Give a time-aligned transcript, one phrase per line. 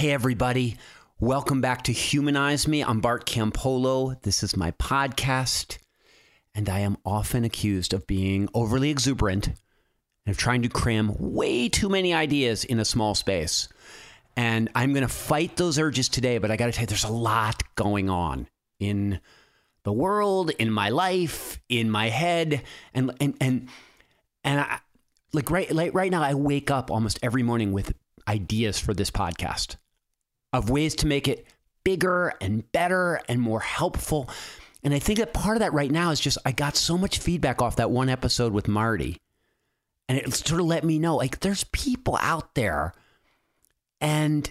[0.00, 0.78] Hey, everybody.
[1.18, 2.82] Welcome back to Humanize Me.
[2.82, 4.18] I'm Bart Campolo.
[4.22, 5.76] This is my podcast,
[6.54, 9.54] and I am often accused of being overly exuberant and
[10.28, 13.68] of trying to cram way too many ideas in a small space.
[14.38, 17.04] And I'm going to fight those urges today, but I got to tell you, there's
[17.04, 18.48] a lot going on
[18.78, 19.20] in
[19.82, 22.62] the world, in my life, in my head,
[22.94, 23.68] and and and
[24.44, 24.78] and I
[25.34, 27.92] like right like right now I wake up almost every morning with
[28.26, 29.76] ideas for this podcast
[30.52, 31.46] of ways to make it
[31.84, 34.28] bigger and better and more helpful.
[34.82, 37.18] And I think that part of that right now is just I got so much
[37.18, 39.20] feedback off that one episode with Marty.
[40.08, 42.94] And it sort of let me know like there's people out there
[44.00, 44.50] and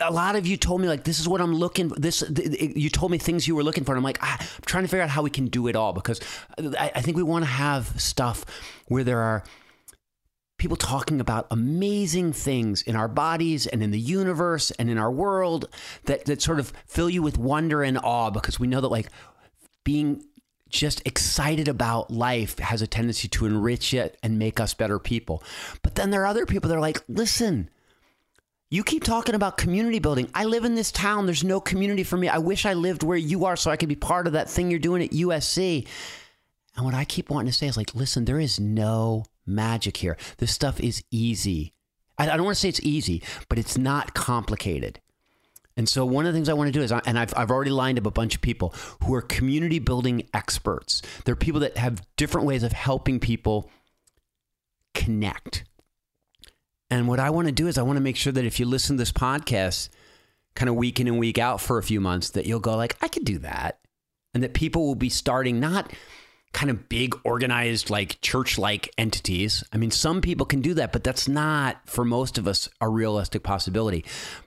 [0.00, 3.12] a lot of you told me like this is what I'm looking this you told
[3.12, 5.10] me things you were looking for and I'm like ah, I'm trying to figure out
[5.10, 6.20] how we can do it all because
[6.58, 8.44] I, I think we want to have stuff
[8.88, 9.44] where there are
[10.60, 15.10] people talking about amazing things in our bodies and in the universe and in our
[15.10, 15.66] world
[16.04, 19.08] that that sort of fill you with wonder and awe because we know that like
[19.84, 20.22] being
[20.68, 25.42] just excited about life has a tendency to enrich it and make us better people.
[25.82, 27.70] But then there are other people that are like, listen,
[28.68, 30.30] you keep talking about community building.
[30.34, 31.24] I live in this town.
[31.24, 32.28] There's no community for me.
[32.28, 34.70] I wish I lived where you are so I could be part of that thing
[34.70, 35.88] you're doing at USC.
[36.76, 40.16] And what I keep wanting to say is like, listen, there is no magic here.
[40.38, 41.72] This stuff is easy.
[42.18, 45.00] I, don't want to say it's easy, but it's not complicated.
[45.76, 47.70] And so one of the things I want to do is, and I've, I've already
[47.70, 48.74] lined up a bunch of people
[49.04, 51.00] who are community building experts.
[51.24, 53.70] They're people that have different ways of helping people
[54.92, 55.64] connect.
[56.90, 58.66] And what I want to do is I want to make sure that if you
[58.66, 59.88] listen to this podcast
[60.54, 62.96] kind of week in and week out for a few months, that you'll go like,
[63.00, 63.78] I could do that.
[64.34, 65.92] And that people will be starting not
[66.52, 69.62] kind of big organized like church like entities.
[69.72, 72.88] I mean, some people can do that, but that's not for most of us a
[72.88, 74.04] realistic possibility.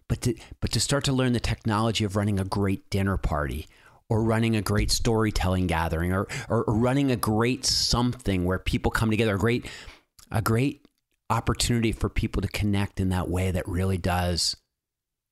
[0.08, 3.68] But to, but to start to learn the technology of running a great dinner party
[4.10, 9.10] or running a great storytelling gathering or, or, running a great something where people come
[9.10, 9.66] together, a great,
[10.30, 10.86] a great
[11.30, 14.58] opportunity for people to connect in that way that really does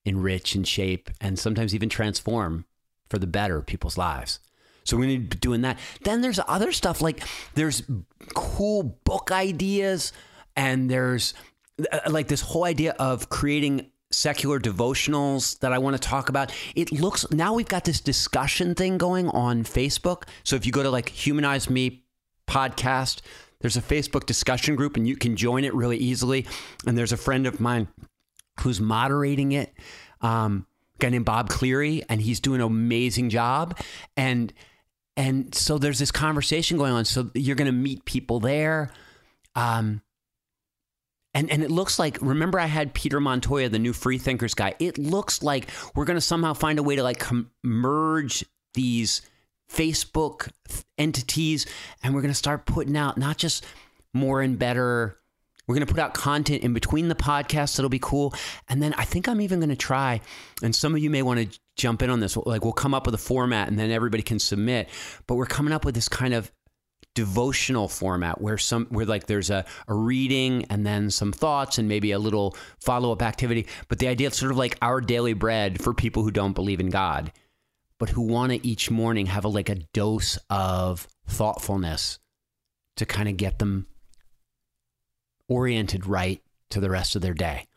[0.06, 2.66] enrich and shape and sometimes even transform
[3.09, 4.40] for the better people's lives.
[4.84, 5.80] So we need to be doing that.
[6.03, 7.24] Then there's other stuff like
[7.56, 7.84] there's
[8.34, 10.14] cool book ideas
[10.56, 11.34] and there's
[11.92, 16.53] uh, like this whole idea of creating secular devotionals that I want to talk about.
[16.75, 20.24] It looks now we've got this discussion thing going on Facebook.
[20.44, 22.03] So if you go to like Humanize Me
[22.48, 23.22] podcast,
[23.59, 26.46] there's a Facebook discussion group and you can join it really easily.
[26.86, 27.88] And there's a friend of mine
[28.62, 29.74] who's moderating it,
[30.22, 30.66] um,
[30.96, 33.80] a guy named Bob Cleary, and he's doing an amazing job.
[34.18, 34.53] And
[35.21, 37.05] and so there's this conversation going on.
[37.05, 38.91] So you're going to meet people there.
[39.55, 40.01] Um,
[41.35, 44.73] and, and it looks like remember I had Peter Montoya, the new free thinkers guy.
[44.79, 48.43] It looks like we're going to somehow find a way to like com- merge
[48.73, 49.21] these
[49.71, 50.49] Facebook
[50.97, 51.67] entities,
[52.01, 53.63] and we're going to start putting out not just
[54.15, 55.17] more and better.
[55.71, 58.33] We're going to put out content in between the podcasts that'll be cool.
[58.67, 60.19] And then I think I'm even going to try,
[60.61, 62.35] and some of you may want to jump in on this.
[62.35, 64.89] Like, we'll come up with a format and then everybody can submit.
[65.27, 66.51] But we're coming up with this kind of
[67.15, 71.88] devotional format where some where like there's a, a reading and then some thoughts and
[71.88, 75.81] maybe a little follow-up activity but the idea of sort of like our daily bread
[75.81, 77.33] for people who don't believe in god
[77.97, 82.17] but who want to each morning have a, like a dose of thoughtfulness
[82.95, 83.88] to kind of get them
[85.51, 87.67] oriented right to the rest of their day.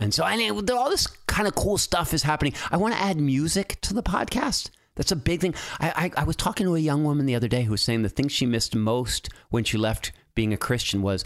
[0.00, 2.54] And so I mean, all this kind of cool stuff is happening.
[2.70, 4.70] I want to add music to the podcast.
[4.94, 5.54] That's a big thing.
[5.80, 8.02] I, I, I was talking to a young woman the other day who was saying
[8.02, 11.24] the thing she missed most when she left being a Christian was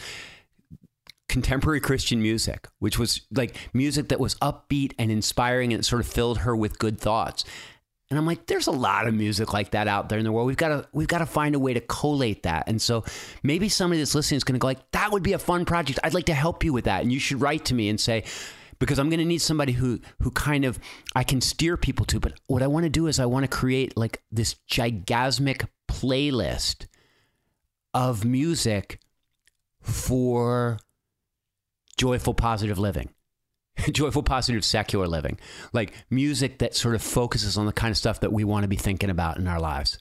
[1.29, 6.01] contemporary Christian music, which was like music that was upbeat and inspiring and it sort
[6.01, 7.45] of filled her with good thoughts.
[8.13, 10.47] And I'm like, there's a lot of music like that out there in the world.
[10.47, 12.65] We've got to we've got to find a way to collate that.
[12.67, 13.07] And so
[13.43, 15.99] maybe somebody that's listening is going to go like, that would be a fun project.
[16.05, 17.01] I'd like to help you with that.
[17.01, 18.25] And you should write to me and say,
[18.79, 20.79] because I'm going to need somebody who who kind of
[21.15, 22.21] I can steer people to.
[22.21, 26.85] But what I want to do is I want to create like this gigasmic playlist
[27.95, 29.01] of music
[29.81, 30.79] for
[31.97, 33.09] joyful positive living.
[33.93, 35.39] joyful, positive, secular living,
[35.73, 38.69] like music that sort of focuses on the kind of stuff that we want to
[38.69, 39.99] be thinking about in our lives.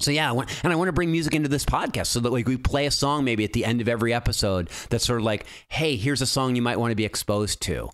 [0.00, 2.56] So yeah, and I want to bring music into this podcast so that like we
[2.56, 5.96] play a song maybe at the end of every episode that's sort of like, hey,
[5.96, 7.90] here's a song you might want to be exposed to.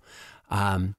[0.50, 0.94] Um,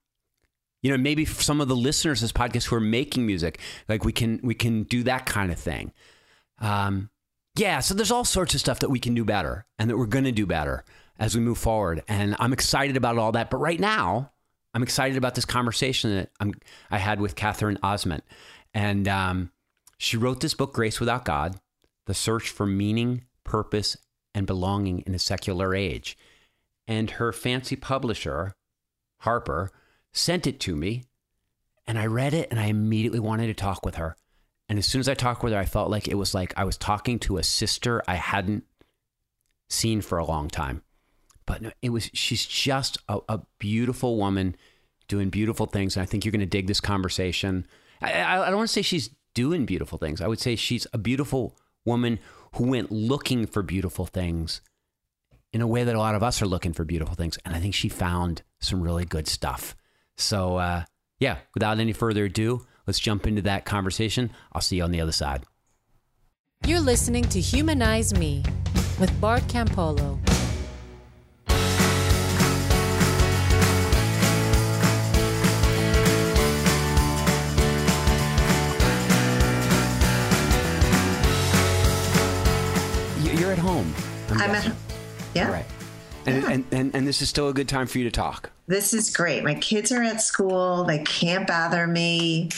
[0.84, 3.60] you know, maybe some of the listeners of this podcast who are making music,
[3.90, 5.92] like we can we can do that kind of thing.
[6.60, 7.10] Um,
[7.56, 10.06] yeah, so there's all sorts of stuff that we can do better and that we're
[10.06, 10.86] going to do better
[11.21, 12.03] as we move forward.
[12.07, 13.51] And I'm excited about all that.
[13.51, 14.31] But right now,
[14.73, 16.53] I'm excited about this conversation that I'm,
[16.89, 18.21] I had with Katherine Ozment.
[18.73, 19.51] And um,
[20.00, 21.57] she wrote this book, Grace Without God
[22.07, 23.95] The Search for Meaning, Purpose,
[24.33, 26.18] and Belonging in a Secular Age.
[26.88, 28.56] And her fancy publisher,
[29.19, 29.69] Harper,
[30.12, 31.03] sent it to me.
[31.85, 34.15] And I read it and I immediately wanted to talk with her.
[34.68, 36.63] And as soon as I talked with her, I felt like it was like I
[36.63, 38.63] was talking to a sister I hadn't
[39.69, 40.81] seen for a long time.
[41.46, 44.56] But it was, she's just a, a beautiful woman
[45.08, 45.96] doing beautiful things.
[45.96, 47.66] And I think you're going to dig this conversation.
[48.02, 50.22] I, I, I don't want to say she's doing beautiful things.
[50.22, 52.20] I would say she's a beautiful woman
[52.56, 54.62] who went looking for beautiful things
[55.54, 57.38] in a way that a lot of us are looking for beautiful things.
[57.46, 59.76] And I think she found some really good stuff.
[60.18, 60.84] So, uh,
[61.20, 64.32] yeah, without any further ado, let's jump into that conversation.
[64.54, 65.44] I'll see you on the other side.
[66.66, 68.44] You're listening to Humanize Me
[69.00, 70.20] with Bart Campolo.
[83.42, 83.92] You're at home.
[84.30, 84.72] I'm, I'm at
[85.34, 85.52] yeah.
[85.52, 85.66] Right.
[86.28, 86.52] And, yeah.
[86.52, 88.52] and, and, and this is still a good time for you to talk.
[88.68, 89.44] This is great.
[89.44, 90.84] My kids are at school.
[90.84, 92.50] They can't bother me.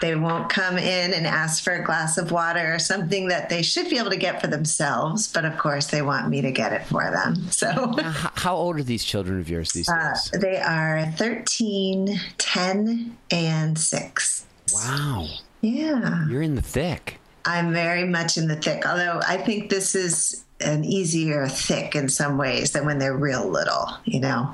[0.00, 3.62] They won't come in and ask for a glass of water or something that they
[3.62, 5.26] should be able to get for themselves.
[5.26, 7.34] But of course, they want me to get it for them.
[7.50, 7.96] So,
[8.36, 10.30] how old are these children of yours these uh, days?
[10.32, 14.46] Uh, they are 13, 10, and 6.
[14.74, 15.26] Wow.
[15.60, 16.28] Yeah.
[16.28, 17.19] You're in the thick.
[17.44, 22.08] I'm very much in the thick, although I think this is an easier thick in
[22.08, 24.52] some ways than when they're real little, you know.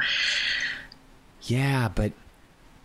[1.43, 2.13] Yeah, but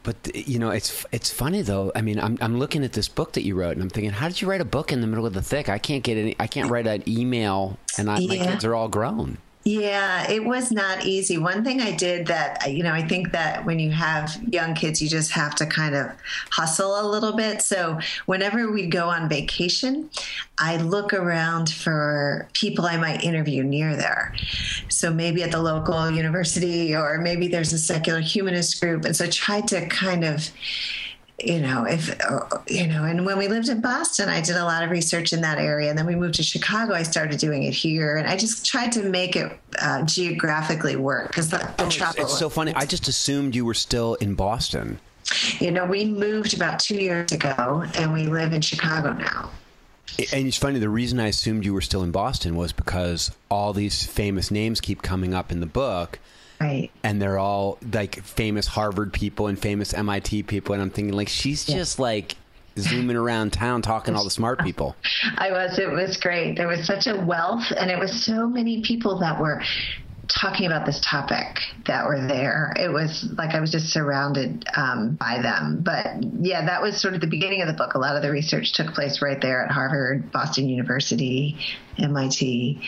[0.03, 1.91] but you know, it's it's funny though.
[1.95, 4.27] I mean, I'm I'm looking at this book that you wrote, and I'm thinking, how
[4.27, 5.69] did you write a book in the middle of the thick?
[5.69, 6.35] I can't get any.
[6.39, 8.27] I can't write an email, and I, yeah.
[8.27, 9.37] my kids are all grown.
[9.63, 11.37] Yeah, it was not easy.
[11.37, 15.01] One thing I did that, you know, I think that when you have young kids,
[15.01, 16.11] you just have to kind of
[16.49, 17.61] hustle a little bit.
[17.61, 20.09] So whenever we go on vacation,
[20.57, 24.33] I look around for people I might interview near there.
[24.89, 29.05] So maybe at the local university, or maybe there's a secular humanist group.
[29.05, 30.49] And so I tried to kind of
[31.43, 32.09] you know, if,
[32.67, 35.41] you know, and when we lived in Boston, I did a lot of research in
[35.41, 35.89] that area.
[35.89, 38.17] And then we moved to Chicago, I started doing it here.
[38.17, 39.51] And I just tried to make it
[39.81, 42.23] uh, geographically work because the, the oh, travel.
[42.23, 42.73] It's, it's so funny.
[42.75, 44.99] I just assumed you were still in Boston.
[45.59, 49.51] You know, we moved about two years ago and we live in Chicago now.
[50.33, 53.71] And it's funny, the reason I assumed you were still in Boston was because all
[53.71, 56.19] these famous names keep coming up in the book
[56.61, 56.91] Right.
[57.03, 60.73] And they're all like famous Harvard people and famous MIT people.
[60.73, 61.77] And I'm thinking, like, she's yeah.
[61.77, 62.35] just like
[62.77, 64.95] zooming around town talking to all the smart people.
[65.37, 65.79] I was.
[65.79, 66.55] It was great.
[66.55, 69.61] There was such a wealth, and it was so many people that were
[70.27, 72.73] talking about this topic that were there.
[72.77, 75.81] It was like I was just surrounded um, by them.
[75.83, 77.95] But yeah, that was sort of the beginning of the book.
[77.95, 81.57] A lot of the research took place right there at Harvard, Boston University,
[81.97, 82.81] MIT.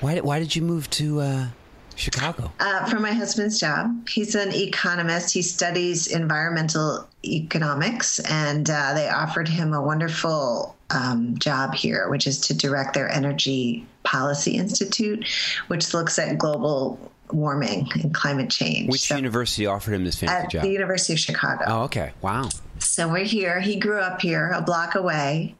[0.00, 1.46] Why did, why did you move to uh,
[1.96, 2.52] Chicago?
[2.60, 4.08] Uh, for my husband's job.
[4.08, 5.32] He's an economist.
[5.32, 12.26] He studies environmental economics, and uh, they offered him a wonderful um, job here, which
[12.26, 15.26] is to direct their Energy Policy Institute,
[15.68, 16.98] which looks at global
[17.32, 18.90] warming and climate change.
[18.90, 20.62] Which so, university offered him this fancy at job?
[20.62, 21.64] The University of Chicago.
[21.66, 22.12] Oh, okay.
[22.22, 22.50] Wow.
[22.78, 23.60] So we're here.
[23.60, 25.54] He grew up here, a block away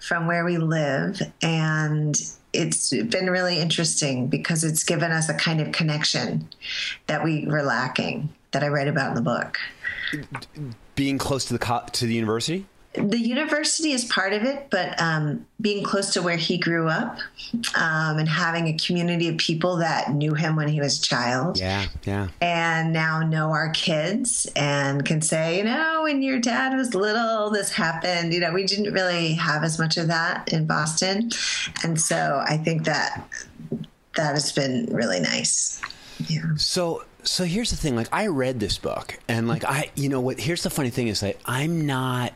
[0.00, 2.16] from where we live, and
[2.54, 6.48] it's been really interesting because it's given us a kind of connection
[7.06, 9.58] that we were lacking that I write about in the book.
[10.94, 15.00] Being close to the co- to the university the university is part of it, but
[15.00, 17.18] um, being close to where he grew up
[17.76, 21.58] um, and having a community of people that knew him when he was a child.
[21.58, 22.28] Yeah, yeah.
[22.40, 27.50] And now know our kids and can say, you know, when your dad was little,
[27.50, 28.32] this happened.
[28.32, 31.30] You know, we didn't really have as much of that in Boston.
[31.82, 33.28] And so I think that
[34.14, 35.80] that has been really nice.
[36.28, 36.54] Yeah.
[36.56, 40.20] So so here's the thing like i read this book and like i you know
[40.20, 42.34] what here's the funny thing is that i'm not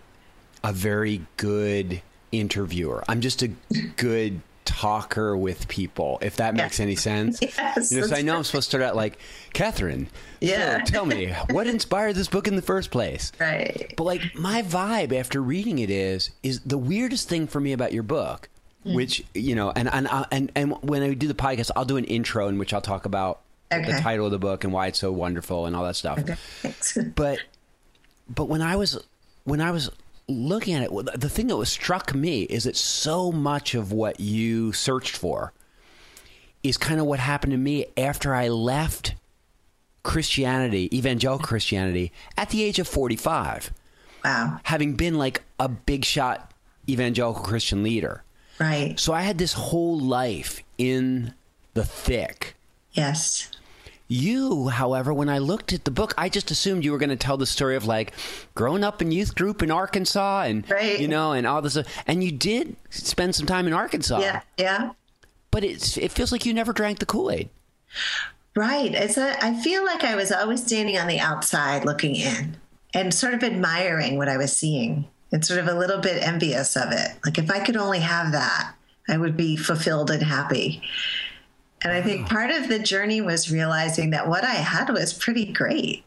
[0.65, 3.05] a very good interviewer.
[3.09, 3.49] I'm just a
[3.97, 7.41] good talker with people, if that makes any sense.
[7.59, 9.19] Yes, you know, so I know I'm supposed to start out like,
[9.53, 10.09] Katherine,
[10.41, 10.85] yeah.
[10.85, 13.33] So tell me, what inspired this book in the first place?
[13.41, 13.93] Right.
[13.97, 17.93] But like my vibe after reading it is, is the weirdest thing for me about
[17.93, 18.49] your book,
[18.87, 18.95] mm.
[18.95, 21.97] which, you know, and, and, uh, and, and when I do the podcast, I'll do
[21.97, 23.41] an intro in which I'll talk about
[23.73, 23.91] okay.
[23.91, 26.19] the title of the book and why it's so wonderful and all that stuff.
[26.19, 27.11] Okay.
[27.17, 27.39] but,
[28.29, 29.03] but when I was,
[29.45, 29.91] when I was
[30.29, 34.21] looking at it, the thing that was struck me is that so much of what
[34.21, 35.53] you searched for
[36.63, 39.15] is kind of what happened to me after I left
[40.03, 43.73] Christianity, evangelical Christianity, at the age of 45,
[44.25, 44.61] Wow.
[44.65, 46.53] having been like a big shot
[46.89, 48.23] evangelical Christian leader.
[48.59, 48.99] Right.
[48.99, 51.35] So I had this whole life in
[51.75, 52.55] the thick.
[52.93, 53.51] Yes.
[54.11, 57.17] You, however, when I looked at the book, I just assumed you were going to
[57.17, 58.15] tell the story of like
[58.55, 60.99] growing up in youth group in Arkansas and Right.
[60.99, 64.21] you know and all this and you did spend some time in Arkansas.
[64.21, 64.41] Yeah.
[64.57, 64.91] Yeah.
[65.51, 67.51] But it's it feels like you never drank the Kool-Aid.
[68.57, 68.95] Right.
[68.95, 72.57] It's a, I feel like I was always standing on the outside looking in
[72.95, 76.77] and sort of admiring what I was seeing and sort of a little bit envious
[76.77, 77.11] of it.
[77.25, 78.73] Like if I could only have that,
[79.09, 80.83] I would be fulfilled and happy.
[81.83, 85.53] And I think part of the journey was realizing that what I had was pretty
[85.53, 86.05] great,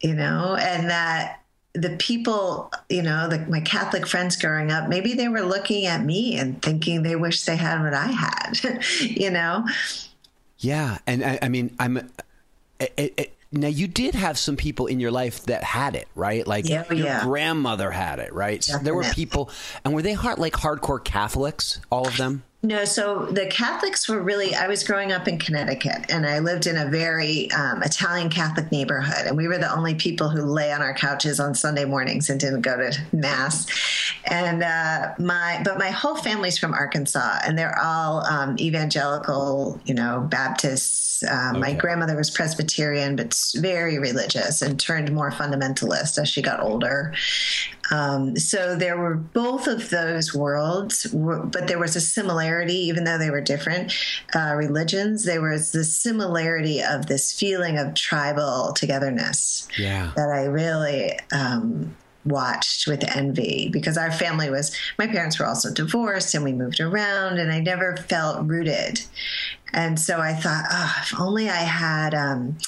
[0.00, 1.42] you know, and that
[1.74, 6.02] the people, you know, the, my Catholic friends growing up, maybe they were looking at
[6.02, 9.66] me and thinking they wish they had what I had, you know?
[10.58, 11.98] Yeah, and I, I mean, I'm.
[12.80, 16.46] It, it, now you did have some people in your life that had it, right?
[16.46, 17.22] Like Yeah, oh, your yeah.
[17.22, 18.62] grandmother had it, right?
[18.62, 19.50] So there were people,
[19.84, 21.80] and were they hard, like hardcore Catholics?
[21.90, 22.42] All of them.
[22.66, 24.52] No, so the Catholics were really.
[24.52, 28.72] I was growing up in Connecticut, and I lived in a very um, Italian Catholic
[28.72, 32.28] neighborhood, and we were the only people who lay on our couches on Sunday mornings
[32.28, 33.68] and didn't go to mass.
[34.24, 39.94] And uh, my, but my whole family's from Arkansas, and they're all um, evangelical, you
[39.94, 41.15] know, Baptists.
[41.22, 41.74] My Okay.
[41.74, 47.14] grandmother was Presbyterian, but very religious, and turned more fundamentalist as she got older.
[47.90, 53.18] Um, so there were both of those worlds, but there was a similarity, even though
[53.18, 53.94] they were different
[54.34, 55.24] uh, religions.
[55.24, 60.10] There was the similarity of this feeling of tribal togetherness Yeah.
[60.16, 61.94] that I really um,
[62.26, 66.80] watched with envy because our family was, my parents were also divorced and we moved
[66.80, 69.02] around and I never felt rooted.
[69.72, 72.14] And so I thought, oh, if only I had.
[72.14, 72.58] Um,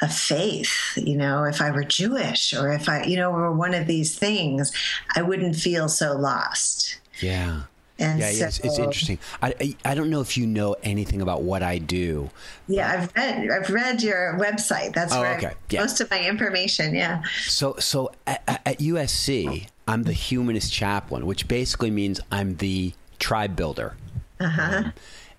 [0.00, 3.74] a faith, you know, if I were Jewish or if I, you know, were one
[3.74, 4.70] of these things,
[5.16, 7.00] I wouldn't feel so lost.
[7.20, 7.62] Yeah.
[8.00, 9.18] And Yeah, so, yeah, it's, it's interesting.
[9.42, 12.30] I, I I don't know if you know anything about what I do.
[12.68, 14.94] Yeah, I've read, I've read your website.
[14.94, 15.54] That's Oh, where okay.
[15.70, 15.80] Yeah.
[15.80, 16.94] most of my information.
[16.94, 17.22] Yeah.
[17.46, 23.56] So so at, at USC, I'm the humanist chaplain, which basically means I'm the tribe
[23.56, 23.96] builder.
[24.40, 24.92] Uh Um,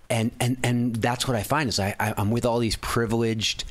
[0.09, 3.63] and and and that's what I find is I, I I'm with all these privileged,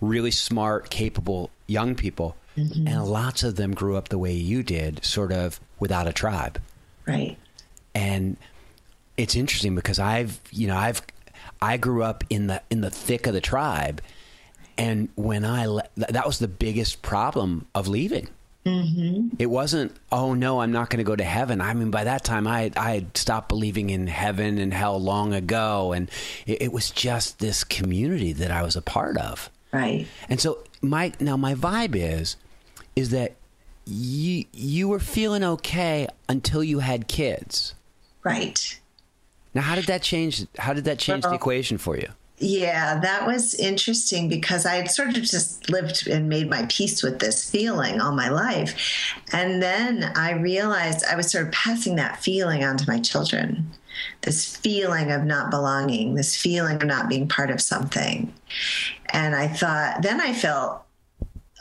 [0.00, 5.04] really smart, capable young people, and lots of them grew up the way you did,
[5.04, 6.60] sort of without a tribe.
[7.06, 7.38] Right.
[7.96, 8.36] And
[9.16, 11.02] it's interesting because I've you know I've
[11.60, 14.02] I grew up in the in the thick of the tribe,
[14.76, 18.28] and when I le- that was the biggest problem of leaving.
[18.66, 19.36] Mm-hmm.
[19.38, 21.60] It wasn't oh no I'm not going to go to heaven.
[21.60, 25.32] I mean by that time I I had stopped believing in heaven and hell long
[25.32, 26.10] ago, and
[26.46, 29.50] it, it was just this community that I was a part of.
[29.72, 30.06] Right.
[30.28, 32.36] And so my now my vibe is
[32.96, 33.36] is that
[33.86, 37.75] you you were feeling okay until you had kids.
[38.26, 38.80] Right.
[39.54, 40.46] Now, how did that change?
[40.58, 42.08] How did that change the equation for you?
[42.38, 47.04] Yeah, that was interesting because I had sort of just lived and made my peace
[47.04, 48.74] with this feeling all my life.
[49.32, 53.70] And then I realized I was sort of passing that feeling on to my children
[54.22, 58.30] this feeling of not belonging, this feeling of not being part of something.
[59.10, 60.82] And I thought, then I felt,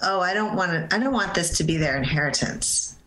[0.02, 2.98] oh, I don't want to, I don't want this to be their inheritance.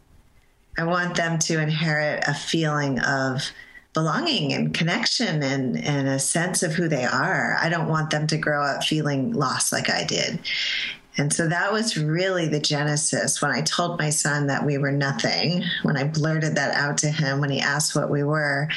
[0.78, 3.50] I want them to inherit a feeling of
[3.94, 7.56] belonging and connection and, and a sense of who they are.
[7.60, 10.38] I don't want them to grow up feeling lost like I did.
[11.16, 14.92] And so that was really the genesis when I told my son that we were
[14.92, 18.68] nothing, when I blurted that out to him, when he asked what we were.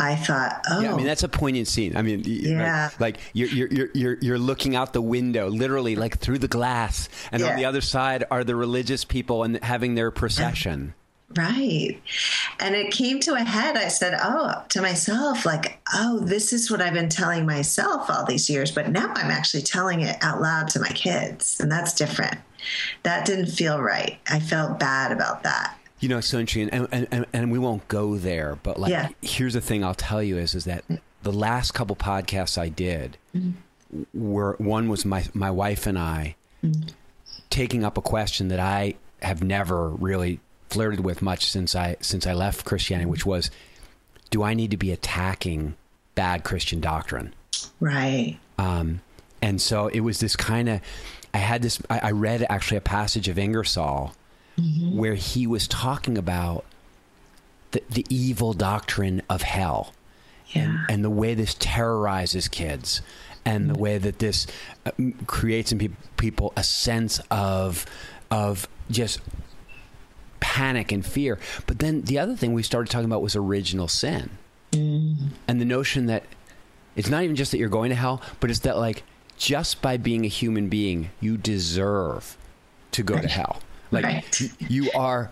[0.00, 1.08] I thought, oh, Yeah, I mean oh.
[1.08, 1.96] that's a poignant scene.
[1.96, 2.90] I mean, Yeah.
[2.98, 6.48] like, like you're, you're you're you're you're looking out the window, literally, like through the
[6.48, 10.94] glass, and on the other side are the religious people and having their procession.
[11.36, 12.00] Right.
[12.58, 13.76] And it came to a head.
[13.76, 18.24] I said, Oh, to myself, like, oh, this is what I've been telling myself all
[18.24, 21.60] these years, but now I'm actually telling it out loud to my kids.
[21.60, 22.38] And that's different.
[23.02, 24.18] That didn't feel right.
[24.30, 25.78] I felt bad about that.
[26.00, 28.90] You know, it's so interesting, and, and, and, and we won't go there, but like,
[28.90, 29.08] Yeah.
[29.20, 30.84] here's the thing I'll tell you is is that
[31.22, 34.02] the last couple podcasts I did mm-hmm.
[34.14, 36.88] were one was my my wife and I mm-hmm.
[37.50, 40.40] taking up a question that I have never really
[40.70, 43.50] flirted with much since I since I left Christianity, which was,
[44.30, 45.74] do I need to be attacking
[46.14, 47.34] bad Christian doctrine?
[47.80, 48.38] Right.
[48.58, 49.00] Um,
[49.40, 50.80] and so it was this kind of,
[51.32, 54.12] I had this, I, I read actually a passage of Ingersoll
[54.92, 56.64] where he was talking about
[57.70, 59.92] the, the evil doctrine of hell
[60.48, 60.84] Yeah.
[60.88, 63.00] and the way this terrorizes kids
[63.44, 64.48] and the way that this
[64.84, 64.90] uh,
[65.28, 67.86] creates in peop people a sense of
[68.32, 69.20] of just
[70.40, 71.38] panic and fear.
[71.66, 74.30] But then the other thing we started talking about was original sin,
[74.72, 75.28] mm-hmm.
[75.46, 76.24] and the notion that
[76.96, 79.02] it's not even just that you're going to hell, but it's that like
[79.36, 82.36] just by being a human being, you deserve
[82.92, 83.60] to go to hell.
[83.90, 84.50] Like Right.
[84.68, 85.30] you are.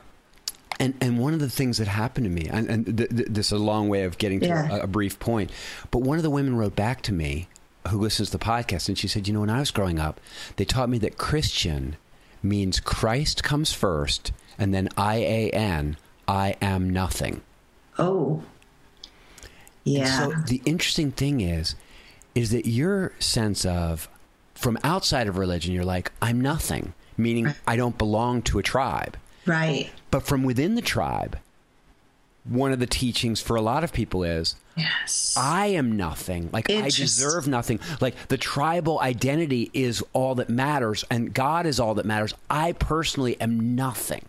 [0.79, 3.47] And, and one of the things that happened to me, and, and th- th- this
[3.47, 4.77] is a long way of getting to Yeah.
[4.77, 5.51] a, a brief point,
[5.91, 7.49] but one of the women wrote back to me
[7.89, 10.21] who listens to the podcast, and she said, You know, when I was growing up,
[10.57, 11.97] they taught me that Christian
[12.43, 15.97] means Christ comes first, and then I A N,
[16.27, 17.43] I am nothing.
[17.99, 18.43] Oh.
[19.85, 20.19] And Yeah.
[20.19, 21.75] So the interesting thing is,
[22.35, 24.09] is that your sense of
[24.55, 29.17] from outside of religion, you're like, I'm nothing, meaning I don't belong to a tribe.
[29.47, 29.91] right.
[30.11, 31.39] But from within the tribe,
[32.45, 35.35] one of the teachings for a lot of people is Yes.
[35.39, 36.51] I am nothing.
[36.53, 37.81] Like I deserve nothing.
[38.01, 42.35] Like the tribal identity is all that matters and God is all that matters.
[42.51, 44.23] I personally am nothing.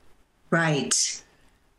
[0.50, 1.24] Right.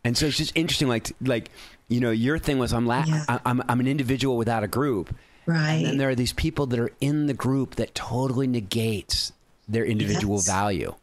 [0.05, 1.51] And so it's just interesting like like
[1.89, 3.25] you know your thing was I'm la- Yeah.
[3.29, 5.15] I- I'm I'm an individual without a group.
[5.47, 5.85] Right.
[5.87, 9.33] And there are these people that are in the group that totally negates
[9.69, 10.47] their individual Yes.
[10.47, 10.95] value.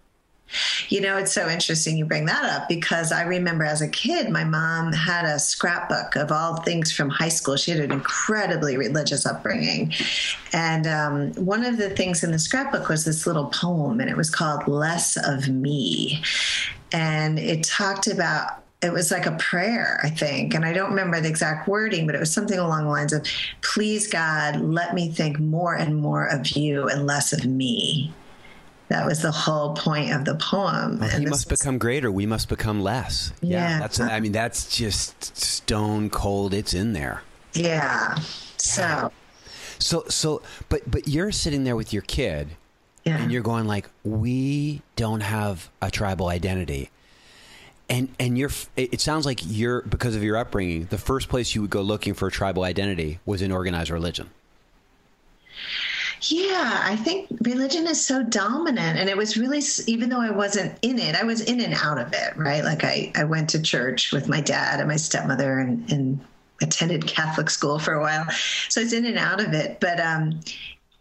[0.89, 4.29] You know, it's so interesting you bring that up because I remember as a kid,
[4.29, 7.55] my mom had a scrapbook of all things from high school.
[7.57, 9.91] She had an incredibly religious upbringing.
[10.53, 14.15] And um, one of the things in the scrapbook was this little poem, and it
[14.15, 16.21] was called Less of Me.
[16.91, 20.53] And it talked about it was like a prayer, I think.
[20.53, 23.25] And I don't remember the exact wording, but it was something along the lines of,
[23.61, 28.13] Please, God, let me think more and more of you and less of me.
[28.89, 31.01] That was the whole point of the poem.
[31.01, 32.11] He must was- become greater.
[32.11, 33.33] We must become less.
[33.41, 33.79] Yeah.
[33.79, 36.53] That's, I mean, that's just stone cold.
[36.53, 37.23] It's in there.
[37.53, 38.15] Yeah.
[38.57, 39.11] So,
[39.79, 42.49] So, so, but, but you're sitting there with your kid
[43.05, 43.21] yeah.
[43.21, 46.89] and you're going like, we don't have a tribal identity.
[47.87, 51.61] And, and you're, it sounds like you're, because of your upbringing, the first place you
[51.61, 54.31] would go looking for a tribal identity was in organized religion.
[56.21, 58.97] Yeah, I think religion is so dominant.
[58.97, 61.99] And it was really, even though I wasn't in it, I was in and out
[61.99, 62.63] of it, right?
[62.63, 66.19] Like I, I went to church with my dad and my stepmother and, and
[66.63, 68.25] attended Catholic school for a while.
[68.69, 69.79] So I was in and out of it.
[69.79, 70.39] But um,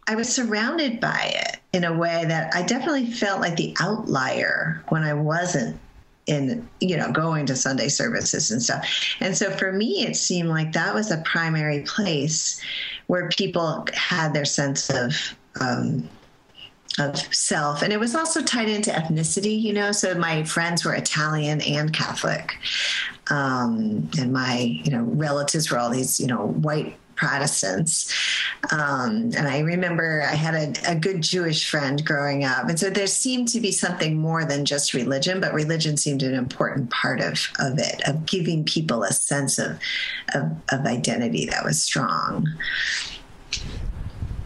[0.07, 4.83] I was surrounded by it in a way that I definitely felt like the outlier
[4.89, 5.79] when I wasn't
[6.27, 8.87] in you know going to sunday services and stuff.
[9.19, 12.61] And so for me it seemed like that was a primary place
[13.07, 15.15] where people had their sense of
[15.59, 16.09] um,
[16.97, 17.81] of self.
[17.81, 21.93] And it was also tied into ethnicity you know so my friends were italian and
[21.93, 22.57] catholic.
[23.29, 28.13] Um, and my you know relatives were all these you know white Protestants.
[28.71, 32.67] Um, and I remember I had a, a good Jewish friend growing up.
[32.69, 36.33] And so there seemed to be something more than just religion, but religion seemed an
[36.33, 39.79] important part of, of it, of giving people a sense of,
[40.33, 42.47] of, of identity that was strong.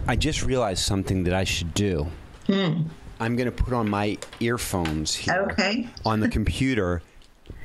[0.08, 2.08] I just realized something that I should do.
[2.50, 5.88] I'm going to put on my earphones here Okay.
[6.06, 7.04] on the computer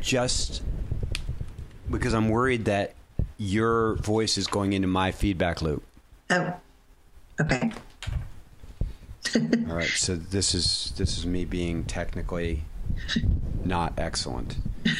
[0.02, 0.62] just
[1.90, 2.94] because I'm worried that
[3.38, 5.82] your voice is going into my feedback loop.
[6.30, 6.54] Oh,
[7.40, 7.70] okay.
[9.68, 12.62] All right, so this is this is me being technically
[13.64, 14.56] not excellent.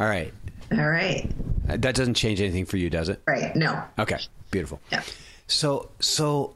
[0.00, 0.32] All right.
[0.72, 1.30] All right.
[1.68, 3.22] Uh, That doesn't change anything for you, does it?
[3.26, 3.54] Right.
[3.54, 3.82] No.
[3.98, 4.18] Okay,
[4.50, 4.80] beautiful.
[4.90, 5.02] Yeah.
[5.46, 6.54] So, so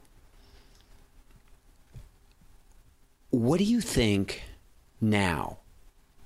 [3.31, 4.43] what do you think
[5.01, 5.59] now?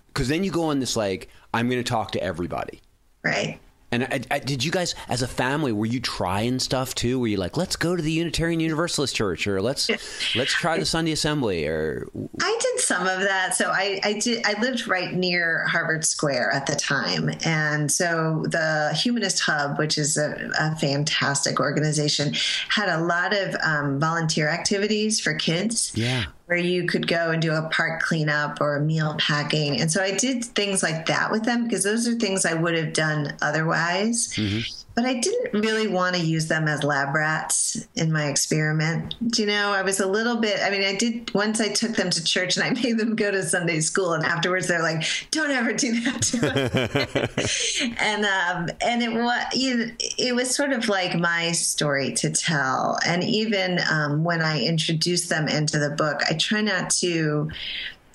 [0.08, 2.80] Because then you go on this like, I'm going to talk to everybody.
[3.24, 3.58] Right.
[3.94, 7.20] And I, I, did you guys, as a family, were you trying stuff too?
[7.20, 9.88] Were you like, let's go to the Unitarian Universalist Church, or let's
[10.34, 12.08] let's try the Sunday Assembly, or
[12.42, 13.54] I did some of that.
[13.54, 14.44] So I, I did.
[14.44, 19.96] I lived right near Harvard Square at the time, and so the Humanist Hub, which
[19.96, 22.34] is a, a fantastic organization,
[22.70, 25.92] had a lot of um, volunteer activities for kids.
[25.94, 29.80] yeah, Where you could go and do a park cleanup or a meal packing.
[29.80, 32.74] And so I did things like that with them because those are things I would
[32.74, 34.34] have done otherwise.
[34.36, 34.83] Mm-hmm.
[34.94, 39.14] But I didn't really want to use them as lab rats in my experiment.
[39.28, 41.96] Do You know, I was a little bit, I mean, I did, once I took
[41.96, 45.04] them to church and I made them go to Sunday school, and afterwards they're like,
[45.32, 47.82] don't ever do that to us.
[47.98, 52.30] and, um, and it was, you know, it was sort of like my story to
[52.30, 52.98] tell.
[53.04, 57.50] And even um, when I introduce them into the book, I try not to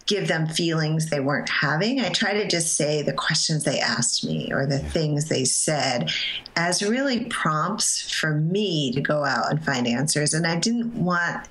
[0.09, 1.99] give them feelings they weren't having.
[2.01, 6.09] I try to just say the questions they asked me or the things they said
[6.55, 10.33] as really prompts for me to go out and find answers.
[10.33, 11.47] And I didn't want.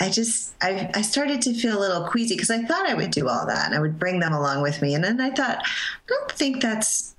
[0.00, 3.12] I just I, I started to feel a little queasy because I thought I would
[3.12, 5.58] do all that and I would bring them along with me and then I thought
[5.62, 5.68] I
[6.08, 7.14] don't think that's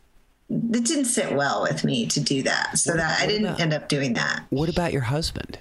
[0.49, 3.73] it didn't sit well with me to do that so that I didn't about- end
[3.73, 4.43] up doing that.
[4.49, 5.59] What about your husband?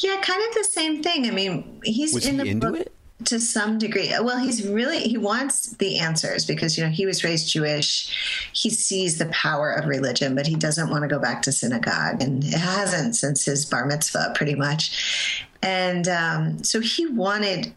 [0.00, 1.26] Yeah, kind of the same thing.
[1.26, 2.92] I mean, he's Was in he the into book it?
[3.24, 4.12] To some degree.
[4.20, 8.50] Well, he's really he wants the answers because you know he was raised Jewish.
[8.52, 12.22] He sees the power of religion, but he doesn't want to go back to synagogue,
[12.22, 15.46] and it hasn't since his bar mitzvah, pretty much.
[15.62, 17.74] And um, so he wanted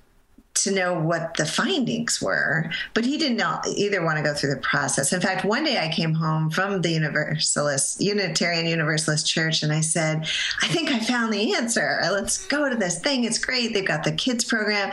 [0.56, 4.54] to know what the findings were, but he did not either want to go through
[4.54, 5.12] the process.
[5.12, 9.82] In fact, one day I came home from the Universalist, Unitarian Universalist Church, and I
[9.82, 10.28] said,
[10.62, 12.00] I think I found the answer.
[12.04, 13.24] Let's go to this thing.
[13.24, 13.74] It's great.
[13.74, 14.92] They've got the kids program.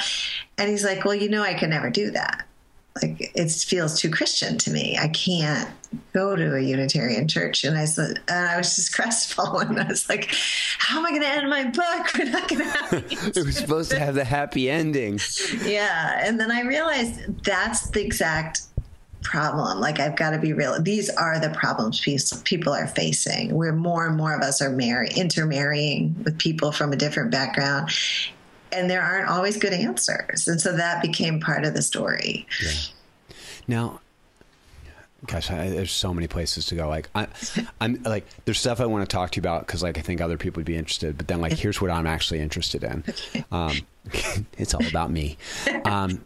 [0.56, 2.46] And he's like, Well, you know, I could never do that.
[3.02, 4.96] Like, it feels too Christian to me.
[4.98, 5.68] I can't
[6.12, 7.64] go to a Unitarian church.
[7.64, 9.78] And I said, and I was just crestfallen.
[9.80, 10.34] I was like,
[10.78, 12.06] How am I going to end my book?
[12.18, 12.92] We're not going to have
[13.36, 15.18] It was supposed to have the happy ending.
[15.64, 18.62] yeah and then i realized that's the exact
[19.22, 22.00] problem like i've got to be real these are the problems
[22.44, 26.92] people are facing where more and more of us are marry intermarrying with people from
[26.92, 27.90] a different background
[28.72, 32.46] and there aren't always good answers and so that became part of the story
[33.68, 34.00] Now,
[35.26, 36.88] gosh, I, there's so many places to go.
[36.88, 37.28] Like, I,
[37.80, 40.20] I'm like, there's stuff I want to talk to you about because, like, I think
[40.20, 41.16] other people would be interested.
[41.16, 43.04] But then, like, here's what I'm actually interested in.
[43.52, 43.76] Um,
[44.58, 45.36] it's all about me.
[45.84, 46.24] Um,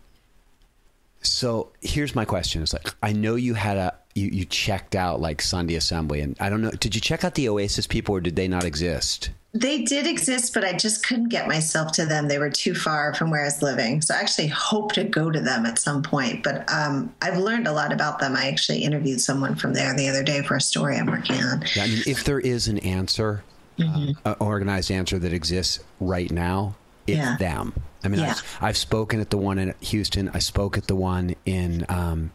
[1.20, 5.20] so here's my question: Is like, I know you had a you, you checked out
[5.20, 8.20] like Sunday Assembly, and I don't know, did you check out the Oasis people, or
[8.20, 9.30] did they not exist?
[9.56, 13.14] They did exist but i just couldn't get myself to them they were too far
[13.14, 16.02] from where i was living so i actually hope to go to them at some
[16.02, 19.94] point but um, i've learned a lot about them i actually interviewed someone from there
[19.94, 22.66] the other day for a story i'm working on Yeah, I mean, if there is
[22.68, 23.44] an answer,
[23.78, 24.12] Mm-hmm.
[24.24, 26.76] uh, an organized answer that exists right now,
[27.08, 27.36] it's Yeah.
[27.40, 27.72] them.
[28.04, 28.30] I mean, Yeah.
[28.30, 30.28] I've, I've spoken at the one in Houston.
[30.32, 32.30] I spoke at the one in um,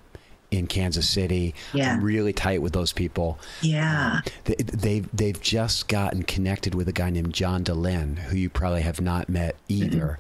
[0.52, 1.54] in Kansas City.
[1.74, 1.94] Yeah.
[1.94, 3.40] I'm really tight with those people.
[3.62, 8.50] yeah They, they've they've just gotten connected with a guy named John Dehlin, who you
[8.50, 10.20] probably have not met either.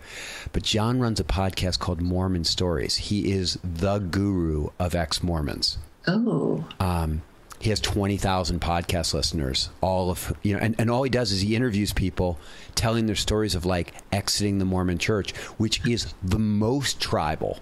[0.53, 2.95] But John runs a podcast called Mormon Stories.
[2.97, 5.77] He is the guru of ex Mormons.
[6.07, 7.21] oh Um,
[7.59, 11.41] he has 20,000 podcast listeners all of you know and, and all he does is
[11.41, 12.39] he interviews people
[12.73, 17.59] telling their stories of like exiting the mormon church which is the most tribal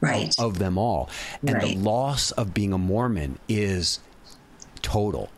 [0.00, 0.34] right.
[0.38, 1.08] of them all.
[1.42, 1.62] And Right.
[1.62, 4.00] the loss of being a mormon is
[4.82, 5.30] total.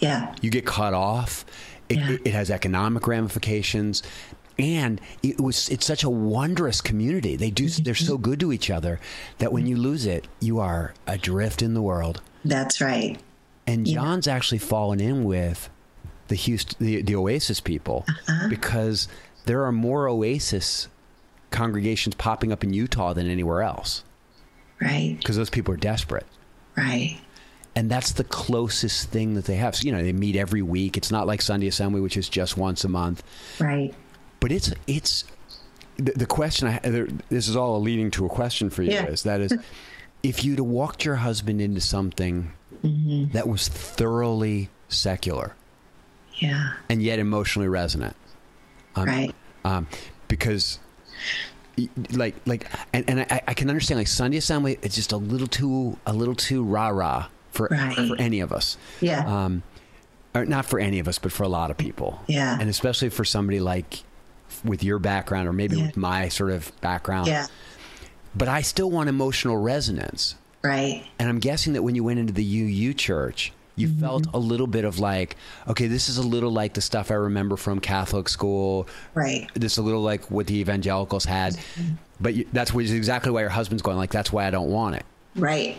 [0.00, 0.34] Yeah.
[0.40, 1.44] You get cut off.
[1.88, 2.16] It, Yeah.
[2.24, 4.02] it, has economic ramifications.
[4.58, 7.36] And it was it's such a wondrous community.
[7.36, 8.98] They do they're so good to each other
[9.38, 12.20] that when you lose it you are adrift in the world.
[12.44, 13.18] That's right.
[13.66, 15.70] And John's actually fallen in with
[16.28, 18.48] the Houston, the, the Oasis people Uh-huh.
[18.48, 19.06] because
[19.46, 20.88] there are more Oasis
[21.50, 24.04] congregations popping up in Utah than anywhere else
[24.80, 26.26] right because those people are desperate.
[26.76, 27.18] right
[27.76, 29.76] And that's the closest thing that they have.
[29.76, 30.96] So, you know, they meet every week.
[30.96, 33.22] It's not like Sunday Assembly, which is just once a month.
[33.60, 33.94] right
[34.40, 35.24] But it's it's
[35.96, 36.68] the, the question.
[36.68, 38.92] I there, this is all leading to a question for you.
[38.92, 39.06] Yeah.
[39.06, 39.52] Is that is
[40.22, 42.52] if you'd have walked your husband into something
[42.84, 43.32] Mm-hmm.
[43.32, 45.56] that was thoroughly secular,
[46.34, 48.14] yeah and yet emotionally resonant.
[48.94, 49.34] Um, right
[49.64, 49.88] Um,
[50.28, 50.78] because,
[52.12, 54.78] like, like, and, and I, I can understand like Sunday assembly.
[54.82, 57.94] It's just a little too, a little too rah rah for Right.
[58.08, 58.76] for any of us.
[59.00, 59.24] Yeah.
[59.44, 59.62] Um,
[60.34, 62.20] or not for any of us, but for a lot of people.
[62.26, 62.56] Yeah.
[62.60, 64.02] And especially for somebody like
[64.64, 65.86] with your background, or maybe Yeah.
[65.86, 67.28] with my sort of background.
[67.28, 67.46] yeah
[68.34, 70.34] But I still want emotional resonance.
[70.62, 74.00] right And I'm guessing that when you went into the UU church, you Mm-hmm.
[74.00, 75.36] felt a little bit of like,
[75.66, 78.88] okay, this is a little like the stuff I remember from Catholic school.
[79.14, 81.56] right This is a little like what the evangelicals had.
[82.20, 84.96] But you, that's is exactly why your husband's going like, that's why I don't want
[84.96, 85.04] it.
[85.36, 85.76] right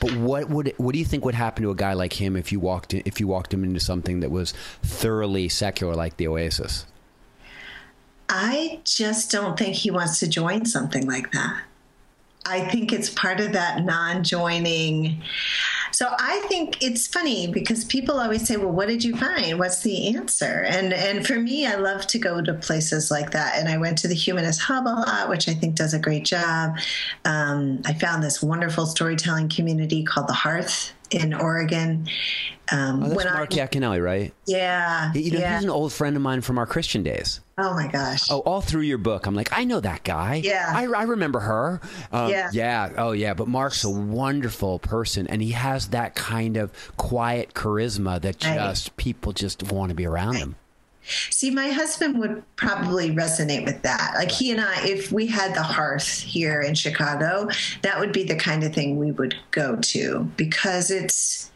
[0.00, 2.52] But what would what do you think would happen to a guy like him if
[2.52, 6.28] you walked in, if you walked him into something that was thoroughly secular like the
[6.28, 6.86] Oasis?
[8.28, 11.62] I just don't think he wants to join something like that.
[12.44, 15.22] I think it's part of that non joining.
[15.92, 19.58] So I think it's funny because people always say, "Well, what did you find?
[19.58, 23.58] What's the answer?" And and for me, I love to go to places like that.
[23.58, 26.24] And I went to the Humanist Hub a lot, which I think does a great
[26.24, 26.76] job.
[27.24, 32.08] Um, I found this wonderful storytelling community called the Hearth in Oregon.
[32.70, 34.32] Um, Oh, that's when I- Mark Yaconelli, right?
[34.46, 35.56] yeah, You know, yeah.
[35.56, 37.40] he's an old friend of mine from our Christian days.
[37.64, 38.28] Oh my gosh.
[38.28, 40.36] Oh, all through your book, I'm like, I know that guy.
[40.44, 40.70] Yeah.
[40.74, 41.80] I, I remember her.
[42.10, 42.50] Um, Yeah.
[42.52, 42.90] Yeah.
[42.98, 43.34] Oh, yeah.
[43.34, 48.56] But Mark's a wonderful person, and he has that kind of quiet charisma that Right.
[48.56, 50.56] just people just want to be around him.
[51.30, 54.12] See, my husband would probably resonate with that.
[54.16, 57.48] Like he and I, if we had the hearth here in Chicago,
[57.82, 61.50] that would be the kind of thing we would go to because it's.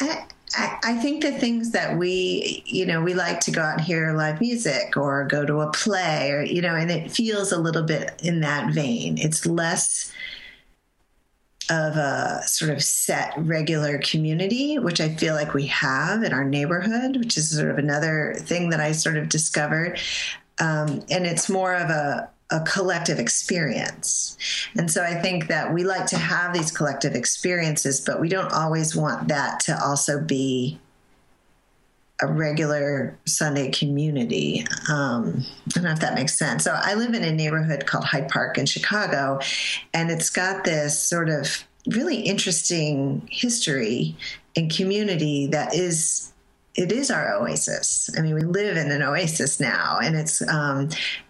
[0.00, 0.26] I,
[0.56, 4.12] I, think the things that we, you know, we like to go out and hear
[4.12, 7.82] live music or go to a play or, you know, and it feels a little
[7.82, 9.18] bit in that vein.
[9.18, 10.12] It's less
[11.70, 16.44] of a sort of set regular community, which I feel like we have in our
[16.44, 19.98] neighborhood, which is sort of another thing that I sort of discovered.
[20.60, 24.36] Um, and it's more of a, a collective experience.
[24.76, 28.52] And so I think that we like to have these collective experiences, but we don't
[28.52, 30.78] always want that to also be
[32.22, 34.64] a regular Sunday community.
[34.90, 36.64] Um, I don't know if that makes sense.
[36.64, 39.40] So I live in a neighborhood called Hyde Park in Chicago,
[39.92, 44.16] and it's got this sort of really interesting history
[44.56, 46.30] and community that is.
[46.76, 48.10] It is our oasis.
[48.18, 50.88] I mean, we live in an oasis now, and it's um,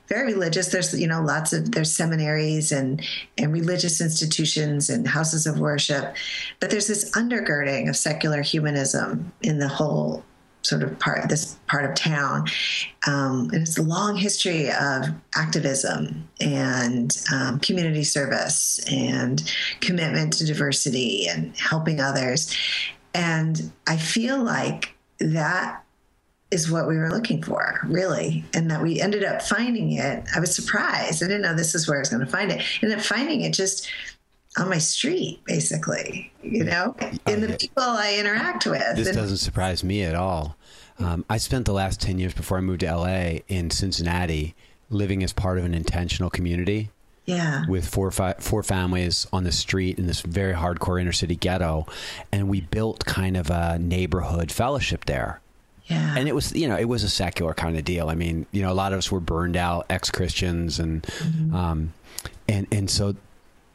[0.09, 0.69] very religious.
[0.69, 3.03] There's you know lots of there's seminaries and
[3.39, 6.15] and religious institutions and houses of worship,
[6.61, 10.25] but there's this undergirding of secular humanism in the whole
[10.65, 12.47] sort of part this part of town
[13.07, 20.47] um, and it's a long history of activism and um, community service and commitment to
[20.47, 22.57] diversity and helping others
[23.13, 25.84] and i feel like that
[26.55, 30.41] is what we were looking for really and that we ended up finding it i
[30.41, 32.99] was surprised i didn't know this is where i was going to find it ended
[32.99, 33.91] up finding it just
[34.57, 36.95] on my street, basically, you know,
[37.27, 37.57] in the yeah.
[37.59, 38.97] people I interact with.
[38.97, 40.57] This And- doesn't surprise me at all.
[40.99, 44.55] Um, I spent the last 10 years before I moved to LA in Cincinnati
[44.91, 46.91] living as part of an intentional community
[47.27, 47.65] yeah.
[47.69, 51.87] with four, fi- four families on the street in this very hardcore inner city ghetto.
[52.31, 55.41] And we built kind of a neighborhood fellowship there.
[55.87, 56.15] Yeah.
[56.17, 58.09] And it was, you know, it was a secular kind of deal.
[58.09, 61.55] I mean, you know, a lot of us were burned out ex Christians, and, mm-hmm.
[61.55, 61.93] um,
[62.49, 63.15] and and so,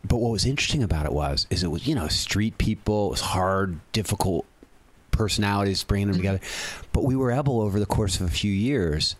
[0.03, 3.07] but what was interesting about it was, is it was, you know, street people.
[3.07, 4.45] It was hard, difficult
[5.11, 6.37] personalities, bringing them mm-hmm.
[6.37, 6.87] together.
[6.93, 9.15] But we were able, over the course of a few years,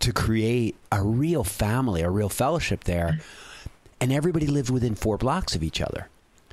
[0.00, 3.68] to create a real family, a real fellowship there, mm-hmm.
[4.00, 6.08] and everybody lived within four blocks of each other.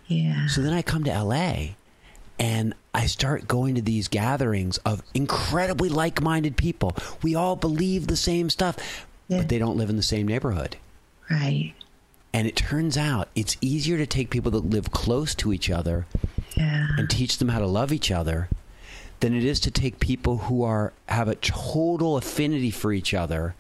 [0.08, 0.48] yeah.
[0.48, 1.76] So then I come to LA
[2.42, 6.96] and I start going to these gatherings of incredibly like minded people.
[7.22, 9.38] We all believe the same stuff, Yeah.
[9.38, 10.76] but they don't live in the same neighborhood.
[11.30, 11.74] right.
[12.34, 16.06] And it turns out it's easier to take people that live close to each other
[16.56, 16.88] Yeah.
[16.98, 18.48] and teach them how to love each other
[19.20, 23.54] than it is to take people who are have a total affinity for each other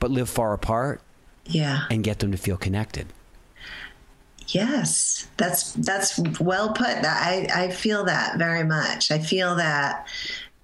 [0.00, 1.00] but live far apart
[1.46, 1.84] Yeah.
[1.90, 3.06] and get them to feel connected.
[4.48, 6.86] Yes, that's that's well put.
[6.86, 9.10] I I feel that very much.
[9.10, 10.06] I feel that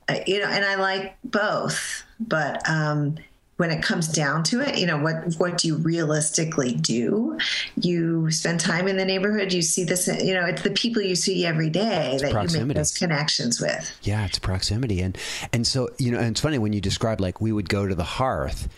[0.08, 2.04] uh, you know, and I like both.
[2.20, 3.16] But um,
[3.56, 7.38] when it comes down to it, you know, what what do you realistically do?
[7.80, 9.52] You spend time in the neighborhood.
[9.52, 10.06] You see this.
[10.06, 13.96] You know, it's the people you see every day that you make those connections with.
[14.02, 15.16] Yeah, it's proximity, and
[15.52, 17.94] and so you know, and it's funny when you describe like we would go to
[17.94, 18.68] the hearth.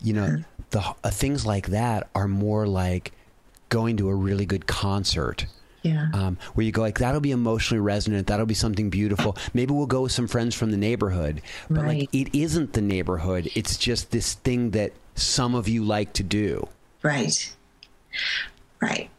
[0.00, 3.12] You know, the uh, things like that are more like
[3.72, 5.46] going to a really good concert.
[5.82, 6.08] Yeah.
[6.14, 9.86] Um, where you go like that'll be emotionally resonant that'll be something beautiful maybe we'll
[9.86, 11.98] go with some friends from the neighborhood but Right.
[12.02, 16.22] like it isn't the neighborhood it's just this thing that some of you like to
[16.22, 16.68] do
[17.02, 17.52] Right.
[18.80, 19.10] Right.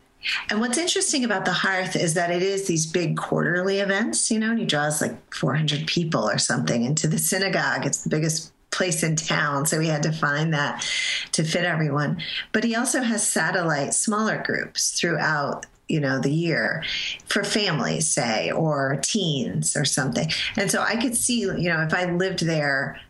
[0.50, 4.40] And what's interesting about the Hearth is that it is these big quarterly events, you
[4.40, 7.86] know, and he draws like 400 people or something into the synagogue.
[7.86, 9.66] It's the biggest place in town.
[9.66, 10.86] So we had to find that
[11.32, 12.22] to fit everyone.
[12.52, 16.84] But he also has satellite smaller groups throughout you know the year
[17.26, 21.94] for families say or teens or something and so i could see you know if
[21.94, 23.02] i lived there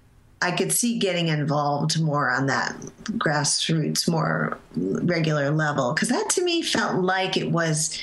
[0.43, 2.75] I could see getting involved more on that
[3.11, 7.97] grassroots, more regular level because that to me felt like it was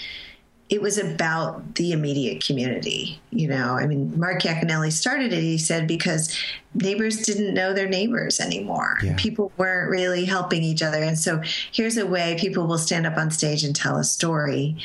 [0.70, 3.20] it was about the immediate community.
[3.30, 5.42] You know, I mean, Mark Yaconelli started it.
[5.42, 6.36] He said because
[6.74, 8.98] neighbors didn't know their neighbors anymore.
[9.02, 9.16] Yeah.
[9.18, 13.16] People weren't really helping each other, and so here's a way people will stand up
[13.16, 14.76] on stage and tell a story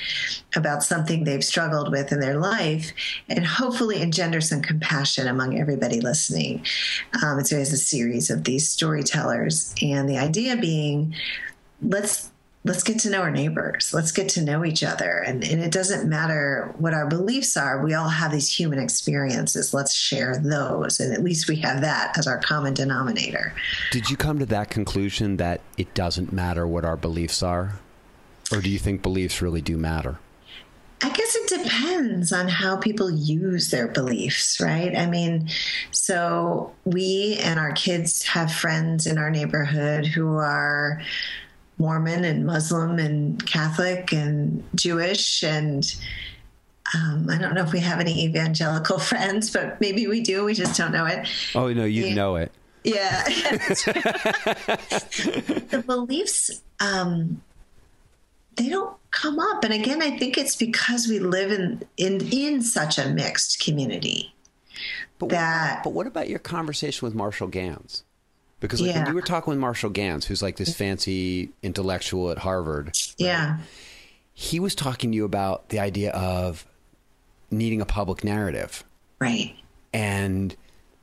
[0.56, 2.92] about something they've struggled with in their life,
[3.30, 6.66] and hopefully engender some compassion among everybody listening.
[7.24, 11.14] Um, it's always a series of these storytellers, and the idea being,
[11.84, 12.32] let's
[12.66, 13.94] let's get to know our neighbors.
[13.94, 15.20] Let's get to know each other.
[15.20, 17.82] And, and it doesn't matter what our beliefs are.
[17.84, 19.72] We all have these human experiences.
[19.74, 21.00] Let's share those.
[21.00, 23.54] And at least we have that as our common denominator.
[23.92, 27.80] Did you come to that conclusion that it doesn't matter what our beliefs are?
[28.52, 30.18] Or do you think beliefs really do matter?
[31.04, 34.96] I guess it depends on how people use their beliefs, right?
[34.96, 35.50] I mean,
[35.92, 41.02] so we and our kids have friends in our neighborhood who are
[41.78, 45.96] Mormon and Muslim and Catholic and Jewish and
[46.94, 50.46] um, I don't know if we have any evangelical friends, but maybe we do.
[50.46, 51.28] We just don't know it.
[51.56, 52.52] Oh no, you know it.
[52.84, 53.24] Yeah.
[55.70, 57.42] the beliefs, um,
[58.56, 62.62] they don't come up, and again, I think it's because we live in in in
[62.62, 64.36] such a mixed community.
[65.18, 65.78] But that.
[65.78, 68.04] What, but what about your conversation with Marshall Ganz?
[68.60, 69.00] Because like Yeah.
[69.00, 73.58] when you were talking with Marshall Ganz, who's like this fancy intellectual at Harvard, yeah.
[74.34, 76.66] he was talking to you about the idea of
[77.52, 78.84] needing a public narrative
[79.20, 79.56] Right.
[79.94, 80.56] and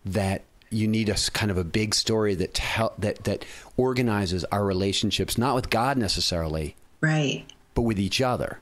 [0.04, 3.44] that you need a kind of a big story that tell, that that
[3.76, 7.44] organizes our relationships not with God necessarily Right.
[7.74, 8.58] but with each other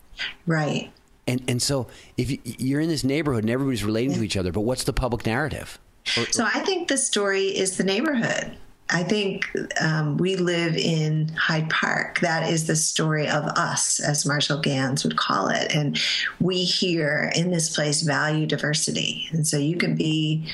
[0.47, 0.91] Right.
[1.27, 4.51] and and so if you, you're in this neighborhood and everybody's relating to each other
[4.53, 8.57] but what's the public narrative So I think the story is the neighborhood.
[8.93, 9.51] I think
[9.81, 12.21] um, we live in Hyde Park.
[12.21, 15.75] That is the story of us, as Marshall Ganz would call it.
[15.75, 15.99] And
[16.41, 19.29] we here in this place value diversity.
[19.33, 20.47] And so you can be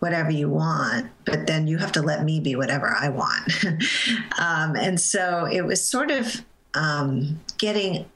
[0.00, 3.64] whatever you want, but then you have to let me be whatever I want.
[4.38, 8.06] um, and so it was sort of um, getting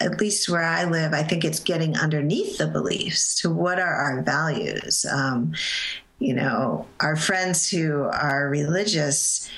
[0.00, 3.94] at least where I live, I think it's getting underneath the beliefs to what are
[3.94, 5.06] our values.
[5.10, 5.54] Um,
[6.24, 9.50] you know, our friends who are religious,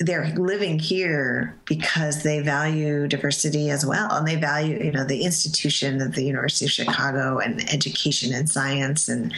[0.00, 4.10] they're living here because they value diversity as well.
[4.12, 8.50] And they value, you know, the institution of the University of Chicago and education and
[8.50, 9.32] science and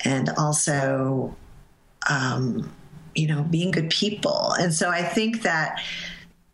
[0.00, 1.36] and also
[2.08, 2.72] um,
[3.14, 4.52] you know, being good people.
[4.58, 5.82] And so I think that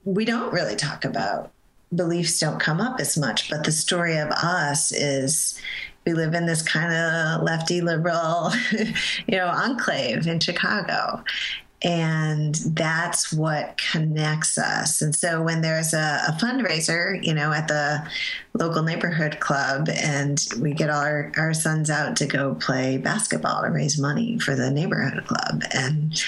[0.05, 1.53] we don't really talk about
[1.95, 5.61] beliefs don't come up as much, but the story of us is
[6.05, 8.51] we live in this kind of lefty liberal,
[9.27, 11.23] you know, enclave in Chicago.
[11.85, 15.03] And that's what connects us.
[15.03, 18.09] And so when there's a, a fundraiser, you know, at the
[18.55, 23.63] local neighborhood club, and we get all our, our sons out to go play basketball
[23.63, 25.65] to raise money for the neighborhood club.
[25.75, 26.23] And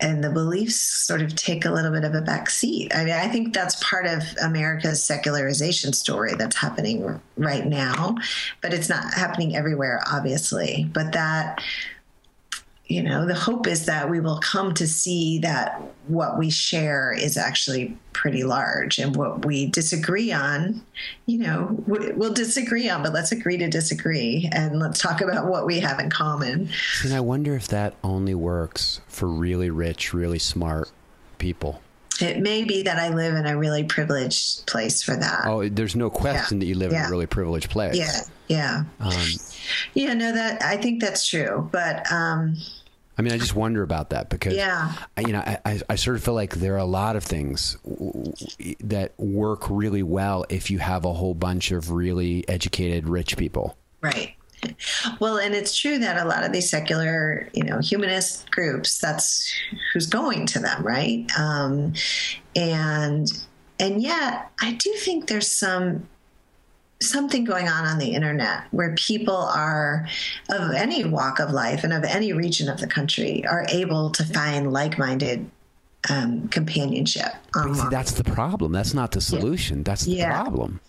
[0.00, 2.94] and the beliefs sort of take a little bit of a back seat.
[2.94, 8.16] I mean, I think that's part of America's secularization story that's happening right now,
[8.60, 10.88] but it's not happening everywhere, obviously.
[10.92, 11.62] But that,
[12.88, 17.12] you know, the hope is that we will come to see that what we share
[17.12, 20.80] is actually pretty large and what we disagree on,
[21.26, 25.46] you know, we- we'll disagree on, but let's agree to disagree and let's talk about
[25.48, 26.68] what we have in common.
[27.04, 30.88] and i wonder if that only works for really rich really smart
[31.38, 31.80] people.
[32.20, 35.42] It may be that I live in a really privileged place for that.
[35.44, 37.96] oh there's no question that you live in a really privileged place.
[37.96, 39.12] Yeah, yeah, um,
[39.94, 40.14] yeah.
[40.14, 41.68] No, that I think that's true.
[41.72, 42.56] But um,
[43.18, 44.92] I mean, I just wonder about that because, Yeah.
[45.16, 47.24] I, you know, I, I, I sort of feel like there are a lot of
[47.24, 52.46] things w- w- that work really well if you have a whole bunch of really
[52.48, 53.76] educated, rich people.
[54.02, 54.34] right.
[55.20, 59.54] Well, and it's true that a lot of these secular, you know, humanist groups, that's
[59.92, 61.30] who's going to them, right?
[61.38, 61.92] Um,
[62.56, 63.28] and
[63.78, 66.08] and yet, I do think there's some
[67.00, 70.08] something going on on the internet where people are
[70.48, 74.24] of any walk of life and of any region of the country are able to
[74.24, 75.50] find like-minded
[76.08, 77.32] um, companionship
[77.74, 78.70] see, that's the problem.
[78.72, 79.82] That's not the solution.
[79.82, 80.40] That's the Yeah.
[80.42, 80.80] problem.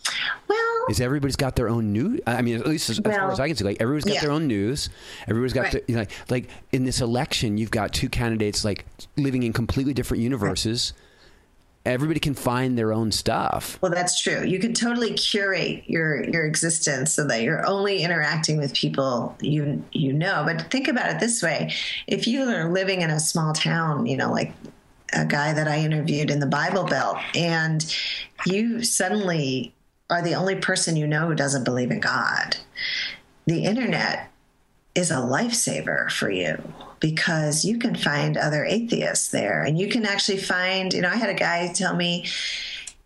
[0.47, 2.21] well, Is everybody's got their own news?
[2.27, 4.21] I mean, at least as, as far as I can see, like everybody's got yeah.
[4.21, 4.89] their own news.
[5.27, 5.71] Everybody's got Right.
[5.73, 8.85] the, you know, like in this election, you've got two candidates like
[9.17, 10.93] living in completely different universes.
[11.87, 13.79] Everybody can find their own stuff.
[13.81, 14.43] Well, that's true.
[14.43, 19.83] You can totally curate your your existence so that you're only interacting with people you
[19.93, 20.43] you know.
[20.45, 21.73] But think about it this way:
[22.05, 24.53] if you are living in a small town, you know, like
[25.13, 27.85] a guy that I interviewed in the Bible Belt, and
[28.45, 29.73] you suddenly
[30.09, 32.57] are the only person you know who doesn't believe in God,
[33.45, 34.29] the internet
[34.93, 36.61] is a lifesaver for you
[36.99, 41.15] because you can find other atheists there and you can actually find you know i
[41.15, 42.25] had a guy tell me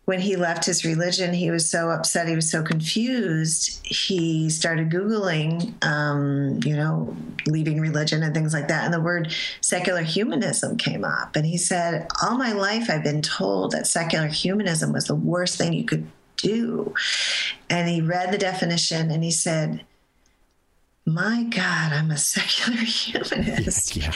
[0.06, 3.80] when he left his religion, he was so upset, he was so confused.
[3.86, 7.16] He started Googling, um, you know,
[7.46, 8.84] leaving religion and things like that.
[8.84, 11.36] And the word secular humanism came up.
[11.36, 15.58] And he said, All my life, I've been told that secular humanism was the worst
[15.58, 16.94] thing you could do.
[17.70, 19.86] And he read the definition and he said,
[21.06, 23.96] My God, I'm a secular humanist.
[23.96, 24.14] Yeah.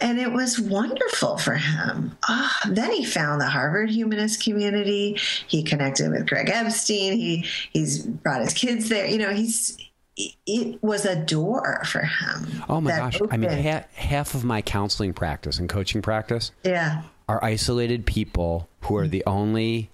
[0.00, 2.16] And it was wonderful for him.
[2.28, 5.16] Oh, then he found the Harvard humanist community.
[5.46, 7.12] He connected with Greg Epstein.
[7.12, 9.06] He he's brought his kids there.
[9.06, 9.78] You know, he's
[10.16, 12.62] it was a door for him.
[12.68, 13.20] Oh my gosh.
[13.30, 18.68] I mean, ha- half of my counseling practice and coaching practice yeah, are isolated people
[18.82, 19.88] who are the only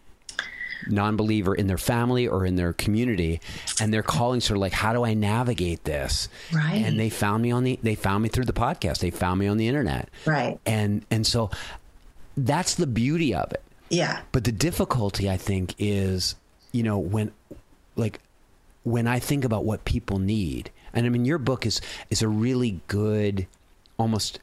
[0.88, 3.40] non-believer in their family or in their community
[3.80, 6.28] and they're calling sort of like how do i navigate this?
[6.52, 6.82] Right.
[6.84, 8.98] and they found me on the they found me through the podcast.
[8.98, 10.08] They found me on the internet.
[10.26, 10.58] Right.
[10.66, 11.50] and and so
[12.36, 13.62] that's the beauty of it.
[13.90, 16.34] Yeah, but the difficulty i think is
[16.72, 17.32] you know when
[17.96, 18.20] like
[18.84, 21.80] when i think about what people need and i mean your book is
[22.10, 23.46] is a really good
[23.98, 24.40] almost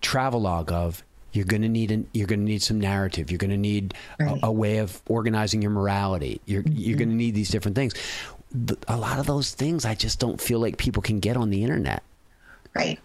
[0.00, 1.02] travelogue of
[1.32, 3.30] you're going to need an, you're going to need some narrative.
[3.30, 4.38] You're going to need Right.
[4.42, 6.40] a, a way of organizing your morality.
[6.46, 6.76] You're mm-hmm.
[6.76, 7.94] you're going to need these different things.
[8.88, 11.62] A lot of those things i just don't feel like people can get on the
[11.62, 12.02] internet.
[12.74, 12.98] Right.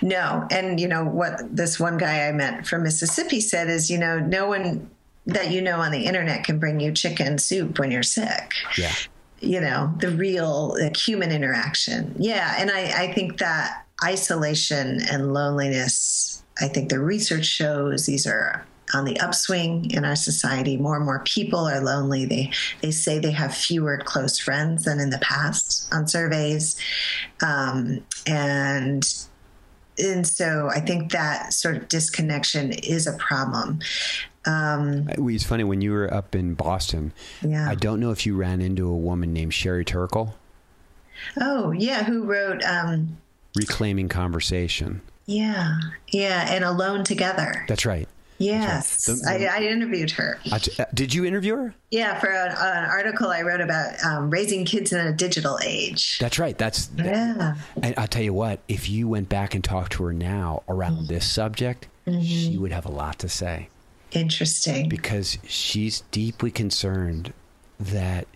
[0.00, 3.98] No, and you know what this one guy I met from Mississippi said is, you
[3.98, 4.88] know, no one
[5.26, 8.52] that you know on the internet can bring you chicken soup when you're sick.
[8.76, 8.94] yeah.
[9.40, 12.14] You know the real like, human interaction.
[12.18, 18.26] Yeah and I, I think that isolation and loneliness i think the research shows these
[18.26, 20.76] are on the upswing in our society.
[20.76, 22.24] More and more people are lonely.
[22.24, 22.50] They
[22.80, 26.80] they say they have fewer close friends than in the past on surveys.
[27.42, 29.06] Um, and
[30.00, 33.80] and so i think that sort of disconnection is a problem.
[34.46, 37.68] Um, it was funny when you were up in boston yeah.
[37.68, 40.36] I don't know if you ran into a woman named sherry turkle.
[41.38, 43.18] Oh yeah who wrote um,
[43.56, 47.64] reclaiming conversation Yeah, yeah, and alone together.
[47.68, 48.08] that's right.
[48.38, 50.38] Yes, The- the- I, I interviewed her.
[50.50, 51.74] I uh, did you interview her?
[51.90, 56.18] Yeah, for an, an article I wrote about um, raising kids in a digital age.
[56.18, 56.56] that's right.
[56.56, 60.12] That's Yeah, And I'll tell you what, if you went back and talked to her
[60.14, 63.68] now around this subject, she would have a lot to say.
[64.12, 64.88] Interesting.
[64.88, 67.34] because she's deeply concerned
[67.78, 68.26] that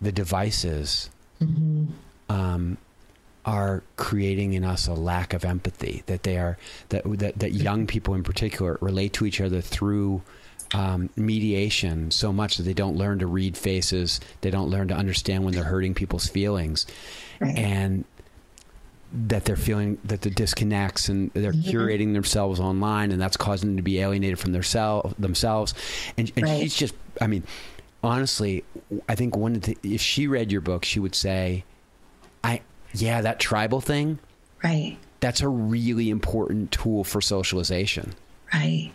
[0.00, 1.10] the devices
[2.30, 2.78] um,
[3.46, 6.02] are creating in us a lack of empathy.
[6.06, 6.58] That they are
[6.90, 10.22] that that, that young people in particular relate to each other through.
[10.74, 14.94] Um, mediation so much that they don't learn to read faces, they don't learn to
[14.94, 16.86] understand when they're hurting people's feelings,
[17.40, 17.56] Right.
[17.56, 18.04] and
[19.12, 23.76] that they're feeling that the disconnects and they're curating themselves online and that's causing them
[23.76, 25.72] to be alienated from their self, themselves
[26.18, 26.62] and, and Right.
[26.62, 27.44] she's just i mean
[28.02, 28.64] honestly
[29.08, 31.62] i think one of the if she read your book she would say
[32.42, 32.60] i
[33.02, 34.18] yeah that tribal thing
[34.64, 38.14] Right, that's a really important tool for socialization
[38.52, 38.90] right,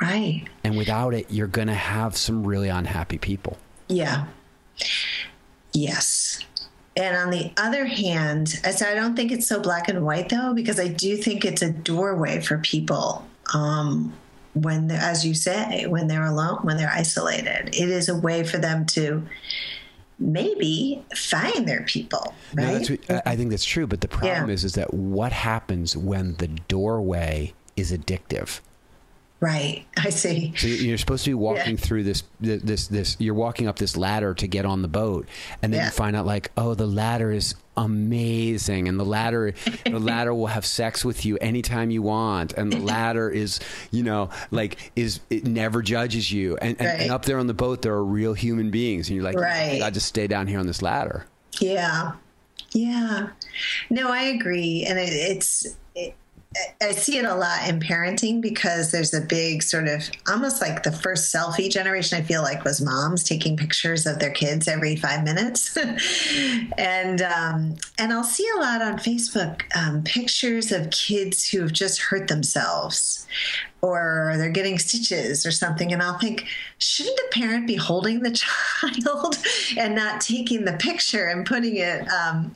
[0.00, 0.44] right.
[0.62, 3.56] and without it you're going to have some really unhappy people
[3.88, 4.26] Yeah.
[5.72, 6.40] Yes.
[6.96, 10.52] And on the other hand, so I don't think it's so black and white though,
[10.54, 13.24] because I do think it's a doorway for people
[13.54, 14.12] um,
[14.54, 17.68] when, as you say, when they're alone, when they're isolated.
[17.68, 19.22] It is a way for them to
[20.20, 22.72] maybe find their people, No, right?
[22.74, 24.54] that's what, I I think that's true but the problem Yeah.
[24.54, 28.60] is is that what happens when the doorway is addictive
[29.42, 29.86] right.
[29.96, 30.52] I see.
[30.54, 31.82] So you're supposed to be walking Yeah.
[31.86, 33.16] through this, this, this.
[33.18, 35.26] You're walking up this ladder to get on the boat,
[35.62, 35.84] and then Yeah.
[35.86, 37.54] you find out like, oh, the ladder is
[37.84, 39.54] amazing, and the ladder,
[39.84, 43.60] the ladder will have sex with you anytime you want, and the ladder is,
[43.90, 47.54] you know, like is it never judges you, and and, and up there on the
[47.54, 49.82] boat there are real human beings, and you're like, Right.
[49.82, 51.26] I just stay down here on this ladder.
[51.60, 52.12] Yeah.
[52.72, 53.30] Yeah.
[53.88, 54.84] No, I agree.
[54.88, 56.14] And it, it's, it,
[56.82, 60.82] I see it a lot in parenting because there's a big sort of almost like
[60.82, 64.96] the first selfie generation, I feel like, was moms taking pictures of their kids every
[64.96, 65.76] five minutes.
[66.76, 71.72] and, um, and I'll see a lot on Facebook um, pictures of kids who have
[71.72, 73.28] just hurt themselves
[73.82, 75.92] or they're getting stitches or something.
[75.92, 76.46] And I'll think,
[76.78, 78.30] shouldn't a parent be holding the
[78.82, 79.36] child
[79.78, 82.52] and not taking the picture and putting it um,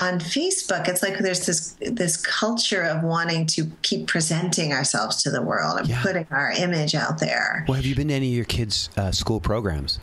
[0.00, 0.88] on Facebook?
[0.88, 5.78] It's like there's this this culture of wanting to keep presenting ourselves to the world
[5.80, 6.02] and Yeah.
[6.02, 7.64] putting our image out there.
[7.68, 9.98] Well, have you been to any of your kids' uh, school programs?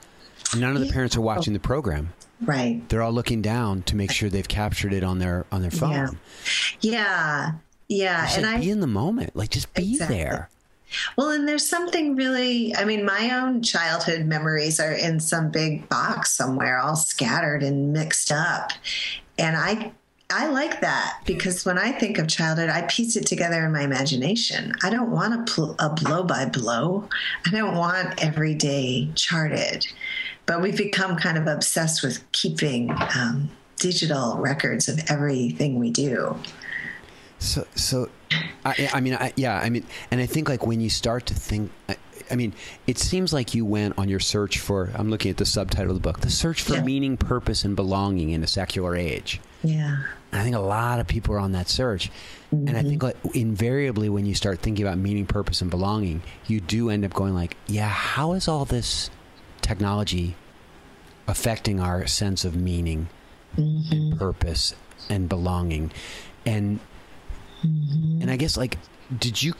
[0.56, 2.14] None of the parents are watching the program.
[2.42, 2.88] Right.
[2.90, 5.92] They're all looking down to make sure they've captured it on their on their phone.
[5.92, 6.10] Yeah.
[6.82, 7.52] Yeah.
[7.90, 8.30] Yeah.
[8.34, 9.36] And like, I be in the moment.
[9.36, 10.18] Like just be Exactly.
[10.18, 10.50] there.
[11.18, 15.90] Well, and there's something really, I mean, my own childhood memories are in some big
[15.90, 18.72] box somewhere, all scattered and mixed up.
[19.38, 19.92] And I
[20.30, 23.82] I like that because when I think of childhood, I piece it together in my
[23.82, 24.74] imagination.
[24.84, 27.08] I don't want a, pl- a blow by blow.
[27.46, 29.88] I don't want every day charted.
[30.46, 36.38] But we've become kind of obsessed with keeping um, digital records of everything we do.
[37.40, 38.10] So, so,
[38.66, 41.36] I, I mean, I, yeah, I mean, and I think like when you start to
[41.36, 41.72] think,
[42.32, 42.54] I, mean,
[42.86, 44.92] it seems like you went on your search for.
[44.96, 46.84] I'm looking at the subtitle of the book: "The Search for yeah.
[46.84, 50.04] Meaning, Purpose, and Belonging in a Secular Age." Yeah.
[50.32, 52.12] And I think a lot of people are on that search.
[52.54, 52.68] Mm-hmm.
[52.68, 56.60] And I think like invariably when you start thinking about meaning, purpose, and belonging, you
[56.60, 59.10] do end up going like, yeah, how is all this
[59.62, 60.36] technology
[61.28, 63.10] affecting our sense of meaning,
[63.58, 63.92] mm-hmm.
[63.92, 64.76] and purpose,
[65.10, 65.92] and belonging?
[66.46, 66.80] And
[67.66, 68.22] mm-hmm.
[68.22, 68.78] and I guess like,
[69.18, 69.54] did you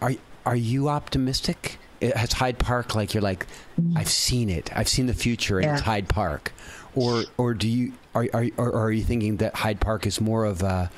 [0.00, 0.12] are
[0.44, 1.78] are you optimistic?
[2.00, 3.46] Has Hyde Park like you're like,
[3.80, 3.96] mm-hmm.
[3.96, 4.76] I've seen it.
[4.76, 5.74] I've seen the future, and yeah.
[5.74, 6.52] it's Hyde Park
[6.94, 10.44] or or do you are are or are you thinking that Hyde Park is more
[10.44, 10.90] of a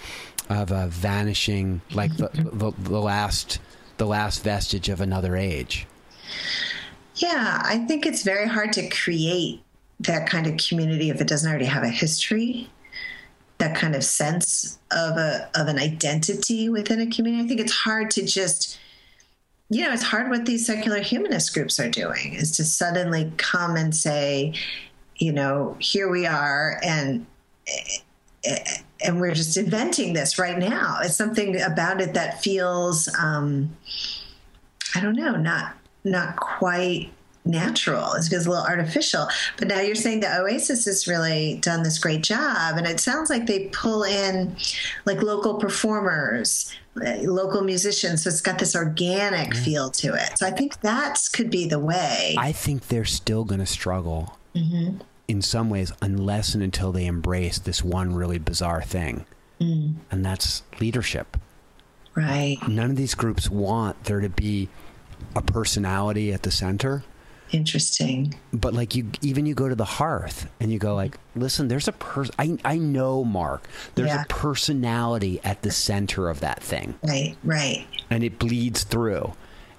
[0.49, 3.61] of a vanishing like the, the, the last
[3.97, 5.87] the last vestige of another age?
[7.17, 9.63] Yeah, I think it's very hard to create
[10.01, 12.69] that kind of community if it doesn't already have a history
[13.59, 17.45] that kind of sense of a of an identity within a community.
[17.45, 18.79] I think it's hard to just
[19.75, 23.75] you know, it's hard what these secular humanist groups are doing is to suddenly come
[23.75, 24.55] and say,
[25.17, 27.27] you know, here we are and
[29.05, 30.99] and we're just inventing this right now.
[31.03, 33.77] It's something about it that feels um,
[34.95, 37.11] I don't know, not not quite
[37.45, 38.13] natural.
[38.15, 39.27] It feels a little artificial.
[39.59, 43.31] But now you're saying that Oasis has really done this great job, and it sounds
[43.31, 44.57] like they pull in
[45.05, 48.23] like local performers, local musicians.
[48.23, 49.61] So it's got this organic yeah.
[49.61, 50.39] feel to it.
[50.39, 52.35] So I think that could be the way.
[52.39, 54.99] I think they're still going to struggle mm-hmm.
[55.29, 59.27] in some ways unless and until they embrace this one really bizarre thing.
[59.61, 59.95] Mm.
[60.11, 61.37] And that's leadership.
[62.15, 62.59] Right.
[62.69, 64.69] None of these groups want there to be
[65.35, 67.03] a personality at the center.
[67.55, 68.35] Interesting.
[68.53, 71.89] But like you, even you go to the hearth and you go like, listen, there's
[71.89, 72.35] a person.
[72.39, 73.69] I I know Mark.
[73.95, 74.23] There's yeah.
[74.23, 76.95] a personality at the center of that thing.
[77.03, 77.37] Right.
[77.45, 77.87] Right.
[78.11, 79.33] And it bleeds through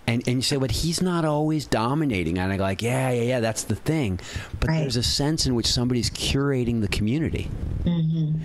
[0.07, 2.37] and and you say, but he's not always dominating.
[2.37, 4.19] And I go like, yeah, yeah, yeah, that's the thing.
[4.59, 4.79] But right.
[4.79, 7.49] there's a sense in which somebody's curating the community.
[7.83, 8.41] Mm-hmm.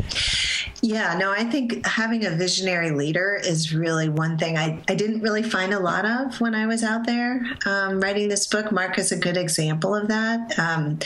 [0.82, 5.20] Yeah, no, I think having a visionary leader is really one thing I, I didn't
[5.20, 8.72] really find a lot of when I was out there um, writing this book.
[8.72, 10.58] Mark is a good example of that.
[10.58, 10.98] Um,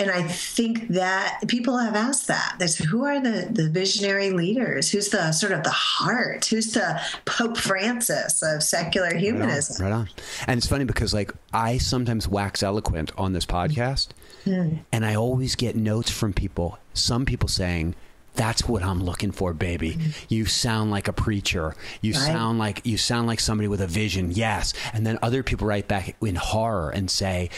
[0.00, 2.56] and I think that people have asked that.
[2.58, 4.90] They said, who are the, the visionary leaders?
[4.90, 6.46] Who's the sort of the heart?
[6.46, 9.84] Who's the Pope Francis of secular humanism?
[9.84, 10.00] Right on.
[10.00, 10.14] Right on.
[10.46, 14.08] And it's funny because, like, I sometimes wax eloquent on this podcast,
[14.46, 14.78] mm.
[14.90, 17.94] and I always get notes from people, some people saying,
[18.36, 19.94] that's what I'm looking for, baby.
[19.94, 20.26] Mm.
[20.28, 21.74] You sound like a preacher.
[22.00, 22.22] You right.
[22.22, 24.30] sound like you sound like somebody with a vision.
[24.30, 24.72] Yes.
[24.94, 27.50] And then other people write back in horror and say,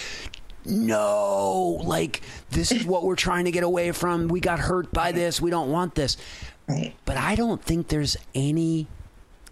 [0.64, 4.28] no, like this is what we're trying to get away from.
[4.28, 5.40] We got hurt by this.
[5.40, 6.16] We don't want this.
[6.68, 6.94] Right.
[7.04, 8.86] But I don't think there's any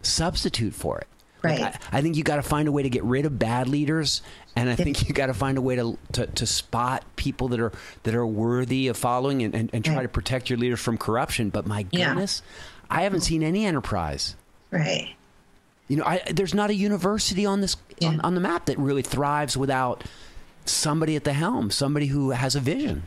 [0.02, 1.06] substitute for it.
[1.42, 1.60] Right.
[1.60, 3.66] Like I, I, think you got to find a way to get rid of bad
[3.66, 4.22] leaders,
[4.54, 7.60] and I think you got to find a way to, to, to spot people that
[7.60, 10.02] are that are worthy of following and, and, and try right.
[10.02, 11.48] to protect your leaders from corruption.
[11.48, 12.98] But my goodness, yeah.
[12.98, 14.36] I haven't seen any enterprise.
[14.70, 15.14] Right.
[15.88, 18.08] You know, I, there's not a university on this yeah.
[18.08, 20.04] on, on the map that really thrives without
[20.70, 23.04] somebody at the helm, somebody who has a vision.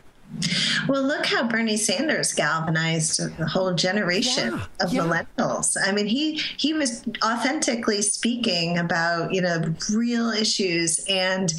[0.88, 5.02] Well, look how Bernie Sanders galvanized a whole generation yeah, of yeah.
[5.02, 5.78] millennials.
[5.86, 11.54] I mean, he he was authentically speaking about you know real issues, and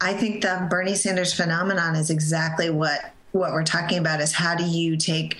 [0.00, 4.54] I think the Bernie Sanders phenomenon is exactly what what we're talking about is how
[4.54, 5.38] do you take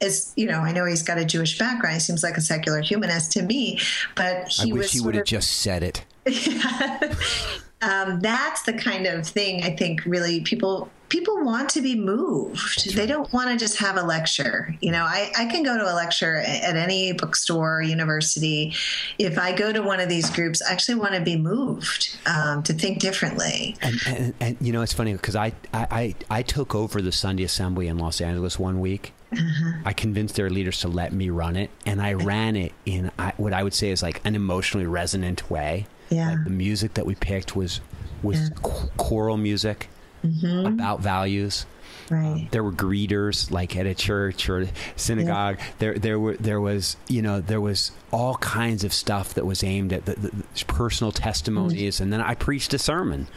[0.00, 2.80] as you know i know he's got a jewish background he seems like a secular
[2.80, 3.78] humanist to me
[4.16, 6.04] but he I wish he would have just said it
[7.82, 12.94] um, that's the kind of thing I think really people people want to be moved.
[12.94, 14.74] They don't want to just have a lecture.
[14.80, 18.72] You know, I, I can go to a lecture at any bookstore or university.
[19.18, 22.62] If I go to one of these groups, I actually want to be moved um,
[22.62, 23.76] to think differently.
[23.82, 27.42] And, and, and, you know, it's funny because I, I, I took over the Sunday
[27.42, 29.12] Assembly in Los Angeles one week.
[29.32, 29.72] Uh-huh.
[29.84, 33.52] I convinced their leaders to let me run it, and I ran it in what
[33.52, 35.86] I would say is like an emotionally resonant way.
[36.10, 36.30] Yeah.
[36.30, 37.80] Like the music that we picked was
[38.22, 38.56] was yeah.
[38.96, 39.88] choral music
[40.24, 40.66] mm-hmm.
[40.66, 41.66] about values.
[42.10, 42.48] Right.
[42.50, 45.58] There were greeters like at a church or synagogue.
[45.78, 49.62] There, there were, there was, you know, there was all kinds of stuff that was
[49.62, 53.28] aimed at the, the, the personal testimonies, and then I preached a sermon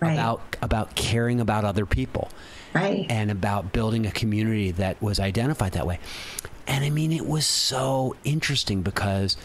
[0.00, 0.14] Right.
[0.14, 2.28] about about caring about other people
[2.74, 3.06] Right.
[3.08, 6.00] and about building a community that was identified that way.
[6.66, 9.36] And I mean, it was so interesting because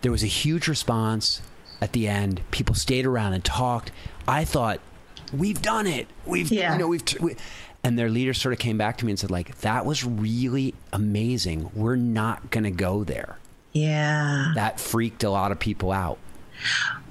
[0.00, 1.42] there was a huge response
[1.82, 2.40] at the end.
[2.52, 3.90] People stayed around and talked.
[4.26, 4.80] I thought,
[5.36, 6.06] we've done it.
[6.24, 6.72] We've, Yeah.
[6.72, 7.02] you know, we've.
[7.20, 7.36] We,
[7.84, 10.72] and their leader sort of came back to me and said, like, that was really
[10.92, 11.70] amazing.
[11.74, 13.38] We're not going to go there.
[13.72, 14.52] yeah.
[14.54, 16.18] That freaked a lot of people out.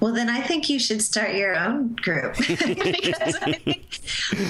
[0.00, 2.36] Well, then I think you should start your own group.
[2.72, 4.00] Because I think,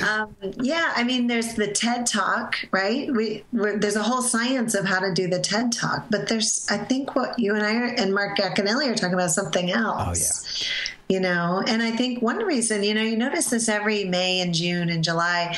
[0.07, 3.12] um, yeah, I mean, there's the TED Talk, right?
[3.12, 6.66] We we're, there's a whole science of how to do the TED Talk, but there's,
[6.70, 10.03] I think, what you and I are, and Mark Gacanelli are talking about something else.
[10.07, 10.68] Oh yeah.
[11.09, 14.55] You know, and I think one reason, you know, you notice this every May and
[14.55, 15.57] June and July.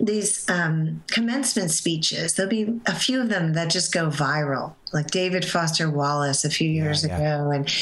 [0.00, 5.10] These um, commencement speeches, there'll be a few of them that just go viral, like
[5.10, 7.16] David Foster Wallace a few years yeah.
[7.16, 7.72] ago, and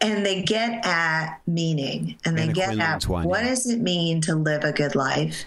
[0.00, 3.50] and they get at meaning and they get at one, what yeah.
[3.50, 5.44] does it mean to live a good life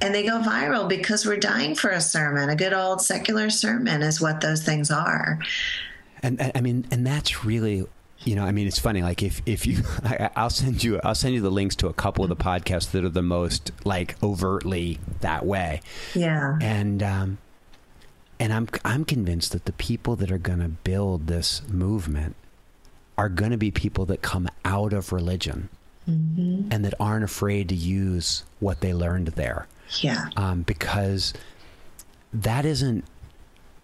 [0.00, 4.00] and they go viral because we're dying for a sermon a good old secular sermon
[4.00, 5.40] is what those things are
[6.22, 7.86] and- I mean, and that's really,
[8.28, 9.02] you know, I mean, it's funny.
[9.02, 11.94] Like if if you, I, I'll send you, I'll send you the links to a
[11.94, 15.80] couple of the podcasts that are the most like overtly that way.
[16.14, 17.38] yeah And um,
[18.38, 22.36] and I'm I'm convinced that the people that are going to build this movement
[23.16, 25.70] are going to be people that come out of religion
[26.70, 29.66] and that aren't afraid to use what they learned there
[30.00, 31.34] yeah um, because
[32.32, 33.04] that isn't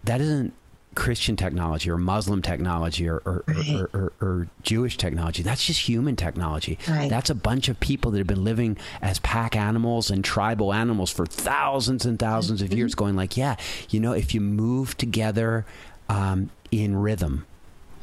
[0.05, 0.55] that isn't
[0.95, 3.71] Christian technology or Muslim technology or or, Right.
[3.75, 5.43] or, or, or Jewish technology.
[5.43, 6.79] That's just human technology.
[6.89, 7.11] Right.
[7.11, 11.11] That's a bunch of people that have been living as pack animals and tribal animals
[11.11, 12.65] for thousands and 1000s Mm-hmm.
[12.65, 13.57] of years, going like, yeah,
[13.91, 15.67] you know, if you move together
[16.09, 17.47] um, in rhythm,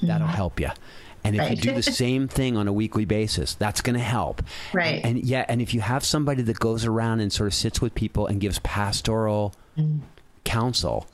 [0.01, 0.69] that'll help you.
[1.23, 1.69] And if you Mm-hmm.
[1.69, 4.41] Do the same thing on a weekly basis, that's going to help.
[4.73, 4.95] Right.
[5.03, 7.79] And, and yeah, and if you have somebody that goes around and sort of sits
[7.79, 9.53] with people and gives pastoral
[10.43, 11.07] counsel,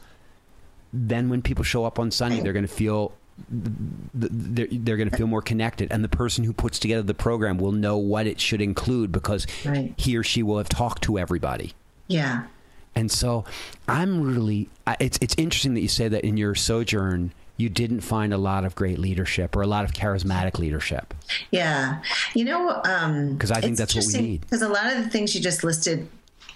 [0.93, 3.13] then when people show up on Sunday, they're going to feel
[3.49, 5.91] they're, they're going to feel more connected.
[5.91, 9.45] And the person who puts together the program will know what it should include because
[9.65, 9.93] Right.
[9.97, 11.73] he or she will have talked to everybody.
[12.07, 12.43] Yeah.
[12.95, 13.45] And so
[13.87, 14.69] i'm really
[14.99, 18.65] it's it's interesting that you say that in your sojourn you didn't find a lot
[18.65, 21.13] of great leadership or a lot of charismatic leadership.
[21.51, 22.01] Yeah.
[22.33, 24.41] You know um 'Cause I think that's what we need.
[24.41, 26.07] because a lot of the things you just listed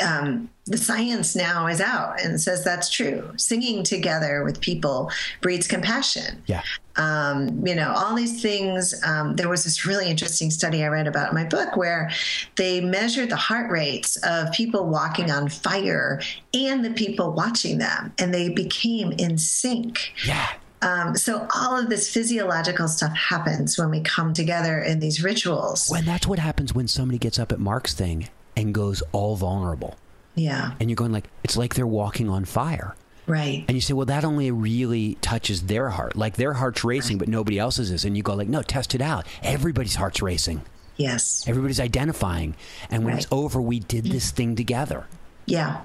[0.02, 5.68] um, the science now is out and says that's true singing together with people breeds
[5.68, 6.64] compassion yeah
[6.98, 8.94] um, you know, all these things.
[9.06, 12.12] Um, there was this really interesting study I read about in my book where
[12.58, 16.22] they measured the heart rates of people walking on fire
[16.54, 20.12] and the people watching them, and they became in sync.
[20.26, 20.50] yeah
[20.82, 25.88] Um, so all of this physiological stuff happens when we come together in these rituals.
[25.90, 29.96] when that's what happens when somebody gets up at mark's thing and goes all vulnerable
[30.36, 32.96] yeah, and you're going like it's like they're walking on fire
[33.28, 33.66] right.
[33.68, 36.16] And you say, well, that only really touches their heart.
[36.16, 38.06] Like their heart's racing, but nobody else's is.
[38.06, 39.26] And you go like, no, test it out.
[39.42, 40.62] Everybody's heart's racing.
[40.98, 41.48] Yes.
[41.48, 42.56] Everybody's identifying.
[42.90, 45.08] And when it's over, we did this thing together.
[45.46, 45.82] Yeah.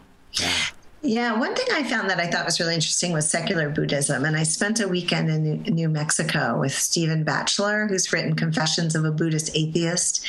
[1.07, 4.25] Yeah, one thing I found that I thought was really interesting was secular Buddhism.
[4.25, 9.05] And I spent a weekend in New, Mexico with Stephen Batchelor, who's written Confessions of
[9.05, 10.27] a Buddhist Atheist.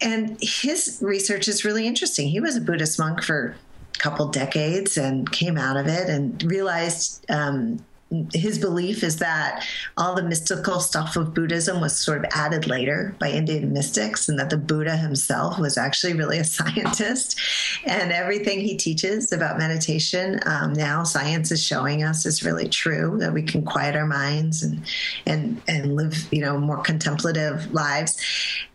[0.00, 2.28] And his research is really interesting.
[2.28, 3.54] He was a Buddhist monk for
[3.94, 7.84] a couple decades and came out of it and realized um,
[8.32, 9.64] his belief is that
[9.96, 14.38] all the mystical stuff of Buddhism was sort of added later by Indian mystics, and
[14.38, 17.38] that the Buddha himself was actually really a scientist.
[17.84, 23.16] And everything he teaches about meditation um, now, science is showing us is really true
[23.18, 24.82] that we can quiet our minds and
[25.26, 28.16] and and live, you know, more contemplative lives.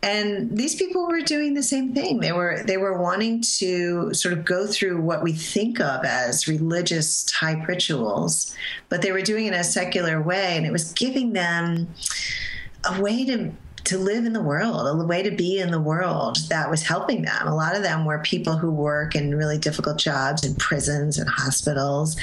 [0.02, 2.20] And these people were doing the same thing.
[2.20, 6.48] They were they were wanting to sort of go through what we think of as
[6.48, 8.56] religious type rituals,
[8.90, 11.88] but they were doing it in a secular way, and it was giving them
[12.84, 13.52] a way to
[13.90, 17.24] to live in the world, a way to be in the world that was helping
[17.24, 17.48] them.
[17.48, 21.28] A lot of them were people who work in really difficult jobs in prisons and
[21.28, 22.16] hospitals,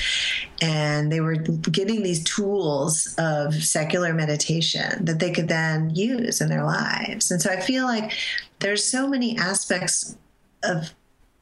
[0.62, 6.48] and they were getting these tools of secular meditation that they could then use in
[6.48, 7.32] their lives.
[7.32, 8.12] And so I feel like
[8.60, 10.16] there's so many aspects
[10.62, 10.94] of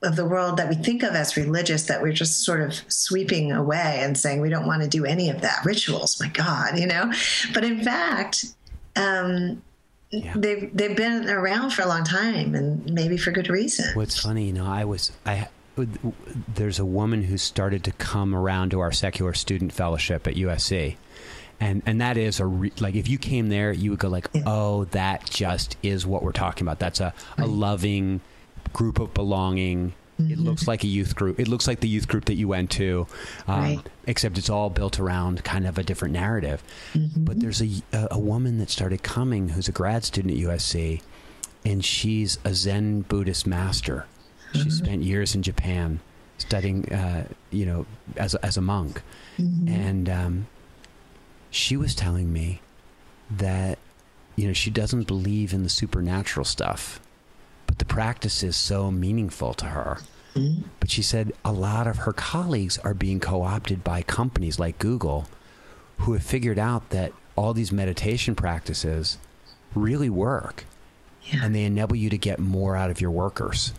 [0.04, 3.50] of the world that we think of as religious that we're just sort of sweeping
[3.52, 6.86] away and saying we don't want to do any of that rituals my god you
[6.86, 7.10] know?
[7.52, 8.44] But in fact
[8.96, 9.62] um,
[10.10, 10.32] Yeah.
[10.36, 13.86] they've they've been around for a long time and maybe for good reason.
[13.94, 15.48] What's funny, you know, I was I
[16.54, 20.94] there's a woman who started to come around to our secular student fellowship at USC.
[21.60, 24.28] And, and that is a re, like if you came there you would go like
[24.46, 26.78] oh that just is what we're talking about.
[26.78, 28.20] That's a, a loving
[28.72, 30.42] group of belonging it Mm-hmm.
[30.44, 33.06] looks like a youth group it looks like the youth group that you went to
[33.48, 33.80] um, Right.
[34.06, 36.62] except it's all built around kind of a different narrative
[36.94, 37.24] Mm-hmm.
[37.24, 41.02] but there's a, a, a woman that started coming who's a grad student at USC
[41.64, 44.06] and she's a Zen Buddhist master.
[44.52, 45.98] She spent years in Japan
[46.38, 47.86] studying, uh, you know,
[48.16, 49.02] as a, as a monk,
[49.38, 50.46] and um,
[51.50, 52.60] she was telling me
[53.30, 53.78] that
[54.36, 57.00] you know she doesn't believe in the supernatural stuff,
[57.74, 59.98] but the practice is so meaningful to her.
[60.36, 60.62] Mm-hmm.
[60.78, 65.26] But she said a lot of her colleagues are being co-opted by companies like Google,
[65.98, 69.18] who have figured out that all these meditation practices
[69.74, 70.66] really work
[71.22, 71.40] Yeah.
[71.44, 73.72] and they enable you to get more out of your workers.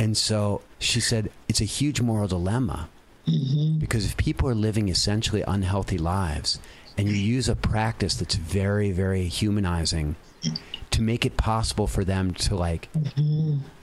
[0.00, 2.88] and so she said it's a huge moral dilemma
[3.28, 3.78] mm-hmm.
[3.78, 6.58] because if people are living essentially unhealthy lives
[6.98, 10.16] and you use a practice that's very, very humanizing
[10.94, 12.88] to make it possible for them to like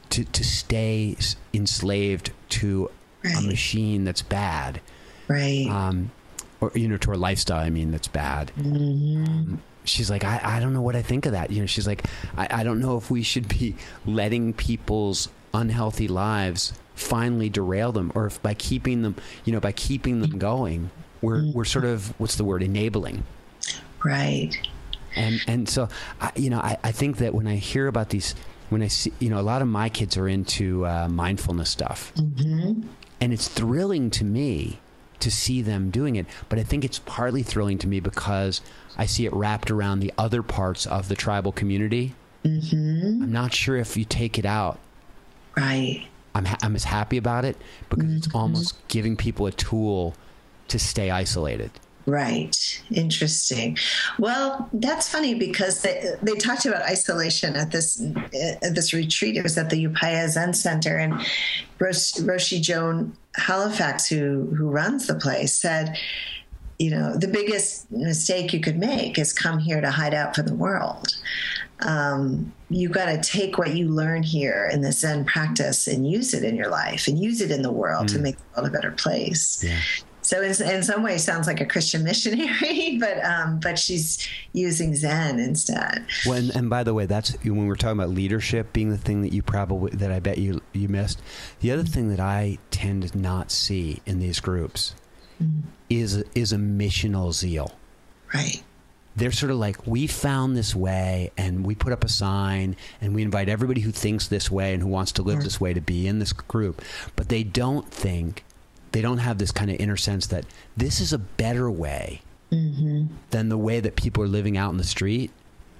[0.09, 1.17] to, to stay
[1.53, 2.89] enslaved to
[3.37, 4.79] a machine that's bad.
[5.27, 5.67] Right.
[5.69, 6.11] um,
[6.61, 8.51] or you know to her lifestyle i mean that's bad.
[8.57, 11.51] Um, she's like I, I don't know what i think of that.
[11.51, 12.05] You know she's like
[12.37, 18.11] I, I don't know if we should be letting people's unhealthy lives finally derail them
[18.15, 20.91] or if by keeping them you know by keeping them going
[21.21, 23.23] we're we're sort of what's the word enabling.
[24.03, 24.55] Right.
[25.15, 25.89] And and so
[26.19, 28.35] I, you know I, I think that when I hear about these
[28.69, 32.13] when I see you know a lot of my kids are into uh, mindfulness stuff.
[32.15, 32.87] Mm-hmm.
[33.19, 34.79] And it's thrilling to me
[35.19, 38.61] to see them doing it but I think it's partly thrilling to me because
[38.97, 42.15] I see it wrapped around the other parts of the tribal community.
[42.43, 43.23] Mm-hmm.
[43.23, 44.79] I'm not sure if you take it out.
[45.55, 46.07] Right.
[46.33, 47.57] I'm, ha- I'm as happy about it
[47.89, 48.37] because it's mm-hmm.
[48.37, 50.15] almost giving people a tool
[50.69, 51.71] to stay isolated
[52.05, 52.83] Right.
[52.91, 53.77] Interesting.
[54.17, 58.01] Well, that's funny because they, they talked about isolation at this
[58.33, 59.37] at this retreat.
[59.37, 61.13] It was at the Upaya Zen Center, and
[61.79, 65.97] Rosh, Roshi Joan Halifax, who who runs the place, said,
[66.79, 70.47] you know, the biggest mistake you could make is come here to hide out from
[70.47, 71.07] the world.
[71.83, 76.33] Um, you got to take what you learn here in the Zen practice and use
[76.33, 78.71] it in your life and use it in the world to make the world a
[78.71, 79.63] better place.
[79.63, 79.79] yeah
[80.31, 84.95] So in, in some ways, sounds like a Christian missionary, but um, but she's using
[84.95, 86.05] Zen instead.
[86.25, 89.23] Well, and, and by the way, that's when we're talking about leadership being the thing
[89.23, 91.21] that you probably that I bet you you missed.
[91.59, 94.95] The other thing that I tend to not see in these groups
[95.89, 97.73] is is a missional zeal.
[98.33, 98.63] Right.
[99.17, 103.13] They're sort of like we found this way, and we put up a sign, and
[103.13, 105.81] we invite everybody who thinks this way and who wants to live this way to
[105.81, 106.81] be in this group.
[107.17, 108.45] But they don't think,
[108.91, 112.21] they don't have this kind of inner sense that this is a better way
[112.51, 113.05] mm-hmm.
[113.29, 115.31] than the way that people are living out in the street.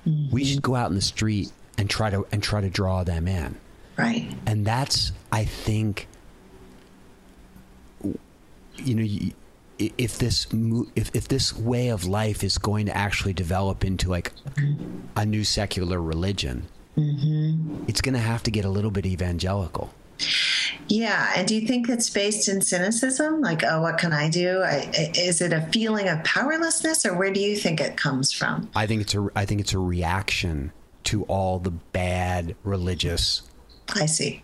[0.05, 0.37] We mm-hmm.
[0.37, 3.55] should go out in the street and try to and try to draw them in.
[3.97, 4.31] Right.
[4.45, 6.07] And that's, I think,
[8.03, 9.31] you know,
[9.77, 10.47] if this
[10.95, 15.01] if if this way of life is going to actually develop into like mm-hmm.
[15.15, 16.67] a new secular religion,
[17.87, 19.93] it's going to have to get a little bit evangelical.
[20.87, 21.31] Yeah.
[21.35, 23.41] And do you think it's based in cynicism?
[23.41, 24.61] Like, oh, what can I do?
[24.61, 28.69] I, is it a feeling of powerlessness, or where do you think it comes from?
[28.75, 30.71] I think it's a I think it's a reaction
[31.05, 33.41] to all the bad religious
[33.95, 34.43] I see.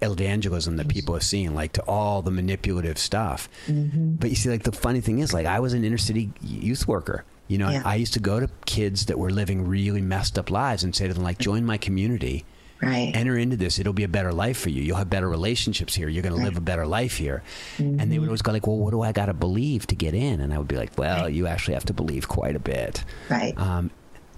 [0.00, 3.48] evangelism that people are seeing, like to all the manipulative stuff.
[3.66, 4.14] Mm-hmm.
[4.14, 6.86] But you see, like the funny thing is, like I was an inner city youth
[6.88, 7.24] worker.
[7.48, 7.82] You know, Yeah.
[7.84, 11.08] I used to go to kids that were living really messed up lives and say
[11.08, 12.44] to them, like, join my community,
[12.82, 13.12] Right.
[13.14, 13.78] enter into this.
[13.78, 14.82] It'll be a better life for you.
[14.82, 16.08] You'll have better relationships here.
[16.08, 17.42] You're going to live a better life here.
[17.78, 18.20] And they Mm-hmm.
[18.20, 20.40] would always go like, well, what do I got to believe to get in?
[20.40, 23.04] And I would be like, well, you actually have to believe quite a bit.
[23.28, 23.56] right.
[23.58, 23.90] Um,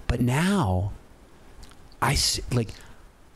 [0.07, 0.91] but now,
[2.01, 2.17] I
[2.51, 2.69] like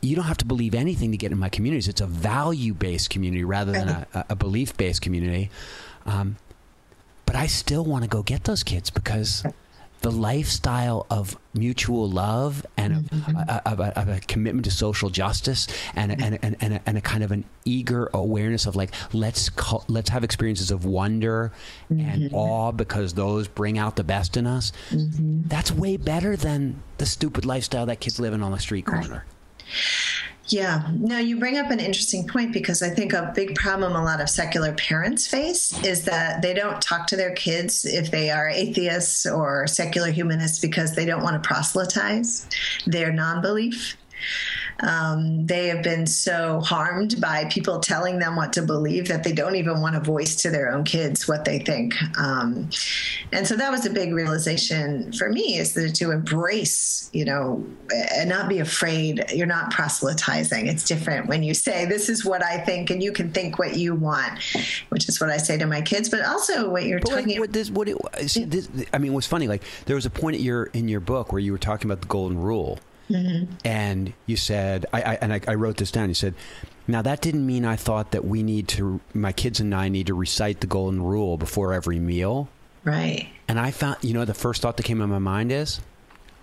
[0.02, 1.88] you don't have to believe anything to get in my communities.
[1.88, 5.50] It's a value based community rather than a, a belief based community.
[6.06, 6.36] Um,
[7.26, 9.44] but I still want to go get those kids because
[10.02, 13.38] the lifestyle of mutual love and of, mm-hmm.
[13.38, 16.58] uh, uh, of, a, of a commitment to social justice and a, and, a, and,
[16.62, 20.24] and, a, and a kind of an eager awareness of like let's call, let's have
[20.24, 21.52] experiences of wonder
[21.90, 22.36] and mm-hmm.
[22.36, 24.72] awe because those bring out the best in us.
[24.92, 25.48] Mm-hmm.
[25.48, 29.26] That's way better than the stupid lifestyle that kids living on the street corner.
[30.50, 34.04] Yeah, no, you bring up an interesting point because I think a big problem a
[34.04, 38.32] lot of secular parents face is that they don't talk to their kids if they
[38.32, 42.48] are atheists or secular humanists because they don't want to proselytize
[42.86, 43.98] their non belief.
[44.82, 49.32] Um, they have been so harmed by people telling them what to believe that they
[49.32, 51.96] don't even want to voice to their own kids what they think.
[52.18, 52.70] Um,
[53.32, 57.66] and so that was a big realization for me is that to embrace, you know,
[58.16, 59.26] and not be afraid.
[59.34, 60.68] You're not proselytizing.
[60.68, 63.78] It's different when you say, This is what I think, and you can think what
[63.78, 64.40] you want,
[64.90, 67.40] which is what I say to my kids, but also what you're But talking like,
[67.40, 67.98] what this, what it,
[68.30, 69.48] see, this, I mean, what's funny?
[69.48, 72.02] Like, there was a point at your in your book where you were talking about
[72.02, 72.80] the golden rule,
[73.10, 73.54] Mm-hmm.
[73.66, 76.10] and you said, I, I and I, I wrote this down.
[76.10, 76.34] You said,
[76.88, 80.08] "Now that didn't mean I thought that we need to, my kids and I need
[80.08, 82.50] to recite the golden rule before every meal."
[82.84, 83.30] Right.
[83.48, 85.80] And I found, you know, the first thought that came in my mind is,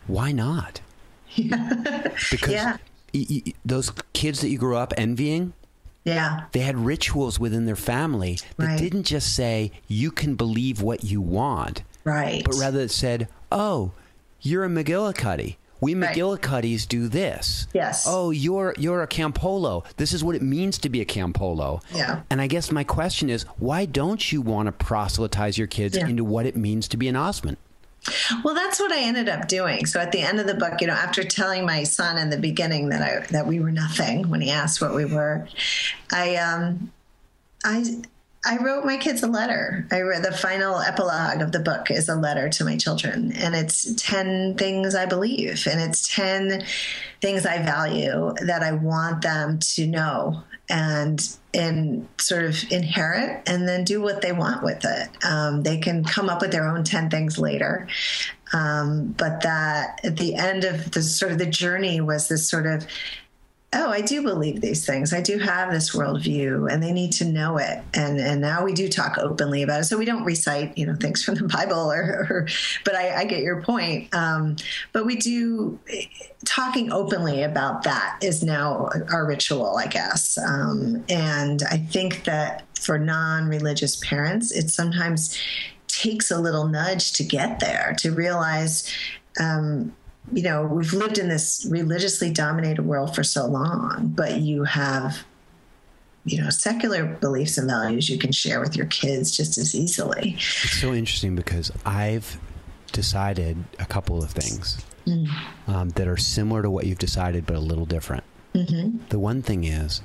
[0.06, 0.80] why not?
[1.36, 2.76] because Yeah.
[3.12, 5.52] y- y- those kids that you grew up envying,
[6.04, 6.44] Yeah.
[6.52, 8.78] they had rituals within their family that Right.
[8.78, 12.44] didn't just say you can believe what you want, Right.
[12.44, 13.92] but rather it said, "Oh,
[14.40, 15.56] you're a McGillicuddy.
[15.84, 16.16] We Right.
[16.16, 17.66] McGillicuddies do this.
[17.74, 18.06] Yes.
[18.08, 19.84] Oh, you're you're a Campolo.
[19.98, 21.82] This is what it means to be a Campolo.
[21.94, 22.22] Yeah.
[22.30, 26.08] And I guess my question is, why don't you want to proselytize your kids Yeah.
[26.08, 27.56] into what it means to be an Ozment?
[28.44, 29.86] Well, that's what I ended up doing.
[29.86, 32.36] So at the end of the book, you know, after telling my son in the
[32.38, 35.46] beginning that I that we were nothing when he asked what we were,
[36.12, 36.92] I um,
[37.64, 37.84] I
[38.46, 39.86] I wrote my kids a letter.
[39.90, 43.54] I read the final epilogue of the book is a letter to my children, and
[43.54, 46.64] it's ten things I believe, and it's ten
[47.20, 53.68] things I value that I want them to know and and sort of inherit and
[53.68, 55.08] then do what they want with it.
[55.24, 57.86] Um, they can come up with their own 10 things later.
[58.52, 62.66] Um, but that at the end of the sort of the journey was this sort
[62.66, 62.86] of,
[63.74, 65.12] oh, I do believe these things.
[65.12, 67.82] I do have this worldview and they need to know it.
[67.94, 69.84] And and now we do talk openly about it.
[69.84, 72.48] So we don't recite, you know, things from the Bible or, or
[72.84, 74.14] but I, I get your point.
[74.14, 74.56] Um,
[74.92, 75.78] but we do
[76.44, 80.38] talking openly about that is now our ritual, I guess.
[80.38, 85.38] Um, and I think that for non-religious parents, it sometimes
[85.88, 88.92] takes a little nudge to get there to realize
[89.40, 89.94] um,
[90.32, 95.24] you know we've lived in this religiously dominated world for so long but you have
[96.24, 100.34] you know secular beliefs and values you can share with your kids just as easily.
[100.36, 102.38] It's so interesting because I've
[102.92, 105.70] decided a couple of things mm-hmm.
[105.70, 108.24] um, that are similar to what you've decided, but a little different.
[108.54, 108.98] Mm-hmm.
[109.08, 110.00] The one thing is,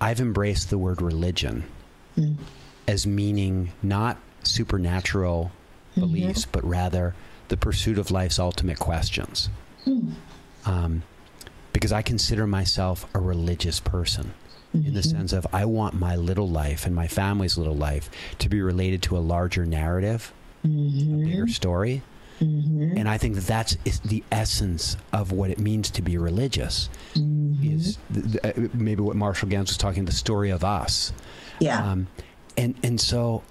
[0.00, 1.64] I've embraced the word religion
[2.16, 2.36] mm.
[2.88, 5.50] as meaning not supernatural
[5.90, 6.00] mm-hmm.
[6.00, 7.14] beliefs, but rather
[7.50, 9.48] the pursuit of life's ultimate questions.
[10.66, 11.02] Um,
[11.72, 14.32] because I consider myself a religious person
[14.72, 18.48] in the sense of I want my little life and my family's little life to
[18.48, 20.32] be related to a larger narrative,
[20.64, 22.02] a bigger story.
[22.40, 26.88] And I think that that's is the essence of what it means to be religious.
[27.14, 31.12] Is th- th- uh, maybe what Marshall Ganz was talking, the story of us.
[31.58, 32.06] yeah Um,
[32.56, 33.42] and and so,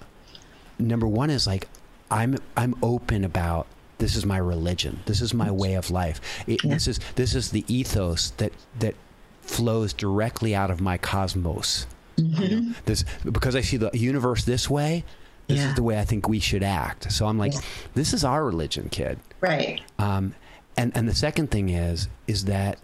[0.78, 1.68] number one is like,
[2.10, 3.66] I'm I'm open about
[4.00, 4.98] this is my religion.
[5.06, 6.20] This is my way of life.
[6.48, 8.94] It, This is this is the ethos that that
[9.42, 11.86] flows directly out of my cosmos.
[12.16, 15.04] You know, this because I see the universe this way.
[15.46, 15.70] This Yeah.
[15.70, 17.10] is the way I think we should act.
[17.12, 17.60] So I'm like, Yeah.
[17.94, 19.18] this is our religion, kid.
[19.40, 20.34] right Um,
[20.76, 22.78] and and the second thing is is that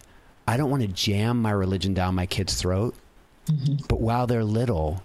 [0.49, 2.95] I don't want to jam my religion down my kid's throat.
[3.89, 5.03] But while they're little,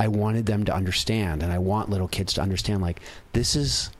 [0.00, 2.80] I wanted them to understand, and I want little kids to understand.
[2.82, 3.00] Like
[3.32, 3.90] this is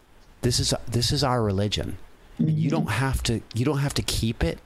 [0.42, 1.98] this is this is our religion.
[2.38, 2.76] And you mm-hmm.
[2.76, 4.58] don't have to you don't have to keep it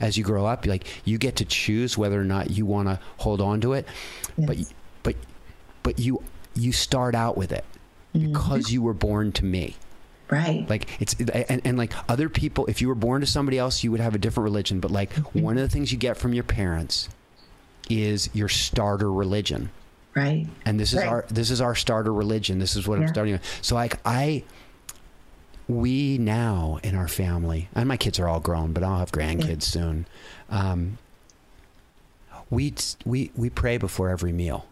[0.00, 0.66] as you grow up.
[0.66, 3.86] Like you get to choose whether or not you want to hold on to it.
[4.38, 4.74] But Yes.
[5.02, 5.16] but
[5.82, 6.22] but you
[6.54, 7.64] you start out with it
[8.14, 8.32] mm-hmm.
[8.32, 9.76] because you were born to me.
[10.30, 13.84] right Like it's and, and like other people, if you were born to somebody else,
[13.84, 14.80] you would have a different religion.
[14.80, 15.40] But like mm-hmm.
[15.40, 17.08] one of the things you get from your parents
[17.88, 19.70] is your starter religion,
[20.14, 21.08] right and this is Right.
[21.08, 22.58] our this is our starter religion.
[22.58, 23.32] This is what I'm starting.
[23.34, 23.58] with.
[23.62, 24.44] So like I,
[25.70, 29.62] we now in our family, and my kids are all grown, but I'll have grandkids
[29.62, 30.06] soon.
[30.50, 30.98] Um,
[32.50, 34.66] we we we pray before every meal.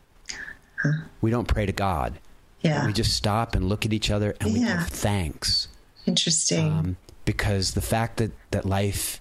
[1.20, 2.18] We don't pray to God.
[2.62, 4.78] yeah We just stop and look at each other and we Yeah.
[4.78, 5.68] give thanks
[6.06, 9.20] interesting um, because the fact that that life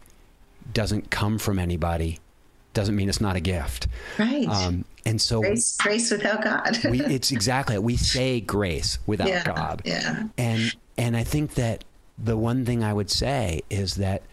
[0.74, 2.20] doesn't come from anybody
[2.74, 3.88] doesn't mean it's not a gift.
[4.20, 9.28] right Um, and so grace grace without god we, it's exactly we say grace without
[9.36, 11.84] yeah God, yeah and and I think that
[12.18, 14.24] the one thing I would say is that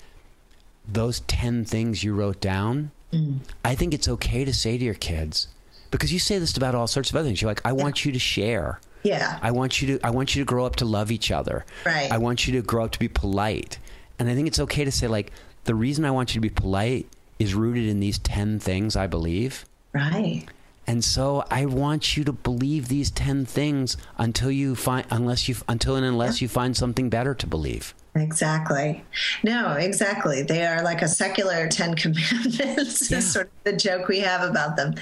[0.87, 3.39] those ten things you wrote down, Mm.
[3.65, 5.47] I think it's okay to say to your kids
[5.93, 7.41] because you say this about all sorts of other things.
[7.41, 8.81] You're like, I want you to share.
[9.05, 11.65] yeah I want you to I want you to grow up to love each other.
[11.87, 12.11] Right.
[12.11, 13.79] I want you to grow up to be polite.
[14.19, 15.31] And I think it's okay to say like
[15.63, 17.07] the reason I want you to be polite
[17.39, 19.65] is rooted in these 10 things I believe.
[19.93, 20.47] Right.
[20.87, 25.57] And so I want you to believe these 10 things until you find unless you
[25.69, 27.95] until and unless you find something better to believe.
[28.17, 29.03] Exactly.
[29.43, 30.43] No, exactly.
[30.43, 33.19] They are like a secular Ten Commandments, Yeah.
[33.19, 34.95] is sort of the joke we have about them.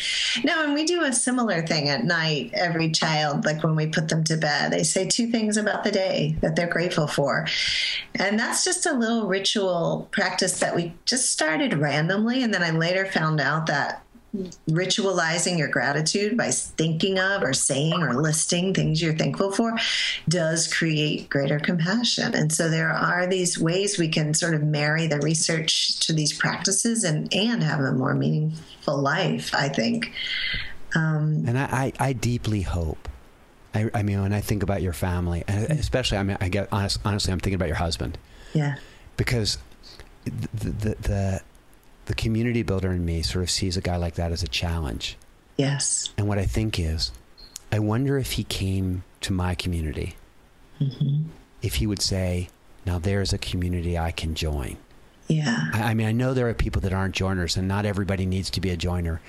[0.44, 2.52] No, and we do a similar thing at night.
[2.54, 5.90] Every child, like when we put them to bed, they say two things about the
[5.90, 7.46] day that they're grateful for.
[8.14, 12.42] And that's just a little ritual practice that we just started randomly.
[12.42, 14.02] And then I later found out that
[14.70, 19.76] ritualizing your gratitude by thinking of or saying or listing things you're thankful for
[20.26, 22.34] does create greater compassion.
[22.34, 26.32] And so there are these ways we can sort of marry the research to these
[26.32, 30.12] practices and, and have a more meaningful life, I think.
[30.94, 33.08] Um, And I, I, I deeply hope.
[33.74, 36.68] I, I mean, when I think about your family, and especially, I mean, I get
[36.72, 38.18] honest, honestly, I'm thinking about your husband
[38.54, 38.76] yeah.
[39.16, 39.58] because
[40.24, 41.40] the, the the
[42.06, 45.16] the community builder in me sort of sees a guy like that as a challenge.
[45.56, 46.12] Yes.
[46.16, 47.12] And what I think is,
[47.70, 50.16] I wonder if he came to my community,
[50.80, 51.28] mm-hmm.
[51.62, 52.48] if he would say,
[52.84, 54.76] "Now there's a community I can join."
[55.28, 55.70] Yeah.
[55.72, 58.50] I, I mean, I know there are people that aren't joiners, and not everybody needs
[58.50, 59.20] to be a joiner.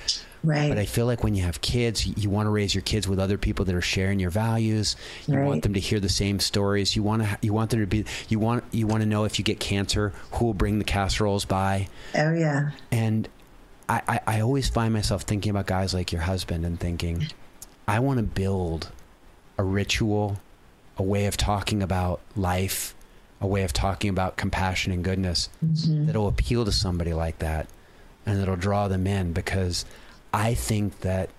[0.43, 0.67] Right.
[0.69, 3.07] But I feel like when you have kids, you, you want to raise your kids
[3.07, 4.95] with other people that are sharing your values.
[5.25, 5.47] You Right.
[5.47, 6.95] want them to hear the same stories.
[6.95, 7.37] You want to.
[7.41, 8.05] You want them to be.
[8.27, 8.63] You want.
[8.71, 11.87] You want to know if you get cancer, who will bring the casseroles by.
[12.15, 12.71] oh, yeah.
[12.91, 13.29] And
[13.87, 17.27] I, I, I always find myself thinking about guys like your husband and thinking,
[17.87, 18.91] I want to build
[19.57, 20.41] a ritual,
[20.97, 22.95] a way of talking about life,
[23.39, 26.05] a way of talking about compassion and goodness mm-hmm.
[26.05, 27.67] that'll appeal to somebody like that
[28.25, 29.85] and that'll draw them in because
[30.33, 31.29] I think that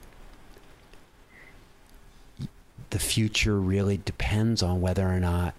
[2.90, 5.54] the future really depends on whether or not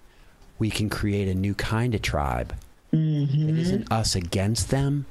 [0.58, 2.54] we can create a new kind of tribe
[2.92, 3.58] It mm-hmm.
[3.58, 5.04] isn't us against them,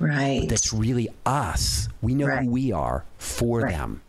[0.00, 0.48] Right.
[0.48, 1.88] that's really us.
[2.02, 2.42] We know Right.
[2.44, 3.72] who we are for Right.
[3.72, 4.00] them.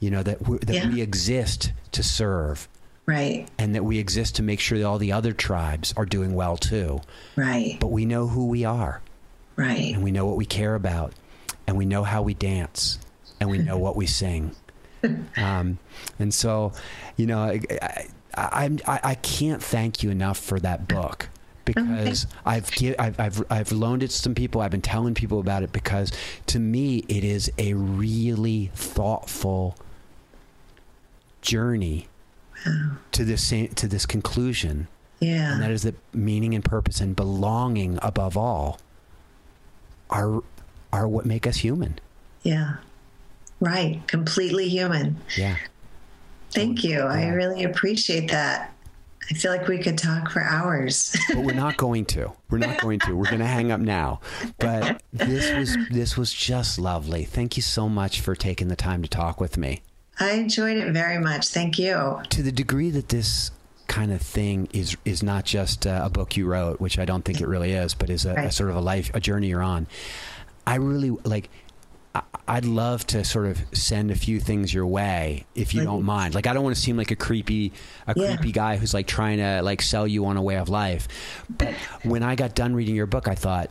[0.00, 0.88] You know that we, that Yeah.
[0.88, 2.66] we exist to serve,
[3.06, 3.46] right.
[3.58, 6.56] and that we exist to make sure that all the other tribes are doing well
[6.56, 7.00] too.
[7.36, 7.76] Right.
[7.78, 9.00] But we know who we are,
[9.54, 9.94] Right.
[9.94, 11.12] and we know what we care about,
[11.66, 12.98] and we know how we dance,
[13.40, 14.54] and we know what we sing.
[15.36, 15.78] Um,
[16.18, 16.72] and so,
[17.18, 17.60] you know, I,
[18.34, 21.28] I, I, I can't thank you enough for that book
[21.66, 24.62] because I've, gi- I've I've I've loaned it to some people.
[24.62, 26.10] I've been telling people about it because
[26.46, 29.76] to me it is a really thoughtful
[31.42, 32.08] journey
[33.12, 34.88] to this same, to this conclusion,
[35.20, 35.52] Yeah.
[35.52, 38.78] and that is that meaning and purpose and belonging above all
[40.08, 40.42] are
[40.94, 41.98] are what make us human.
[42.42, 42.76] yeah.
[43.60, 44.02] Right.
[44.08, 45.16] Completely human.
[45.38, 45.56] Yeah.
[46.50, 47.00] Thank you.
[47.00, 48.74] I really appreciate that.
[49.30, 51.16] I feel like we could talk for hours.
[51.28, 52.32] but we're not going to.
[52.50, 53.16] We're not going to.
[53.16, 54.20] We're going to hang up now.
[54.58, 57.24] But this was this was just lovely.
[57.24, 59.80] Thank you so much for taking the time to talk with me.
[60.20, 61.48] I enjoyed it very much.
[61.48, 62.20] Thank you.
[62.28, 63.50] To the degree that this
[63.86, 67.40] kind of thing is is not just a book you wrote, which I don't think
[67.40, 69.86] it really is, but is a, a sort of a life a journey you're on.
[70.66, 71.50] I really like.
[72.14, 76.04] I- I'd love to sort of send a few things your way if you don't
[76.04, 76.34] mind.
[76.34, 77.72] Like I don't want to seem like a creepy
[78.06, 78.36] a Yeah.
[78.36, 81.08] creepy guy who's like trying to like sell you on a way of life.
[81.50, 83.70] But when I got done reading your book, I thought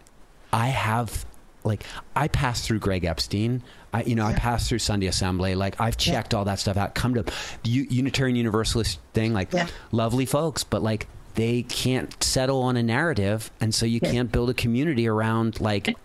[0.52, 1.26] I have
[1.64, 1.84] like
[2.16, 3.62] I passed through Greg Epstein.
[3.94, 5.56] I you know I passed through Sunday Assembly.
[5.56, 6.96] Like I've checked all that stuff out.
[6.96, 7.32] Come to the
[7.70, 9.34] U- Unitarian Universalist thing.
[9.34, 9.68] Like Yeah.
[9.94, 14.12] lovely folks, but like they can't settle on a narrative, and so you Yeah.
[14.12, 15.96] can't build a community around like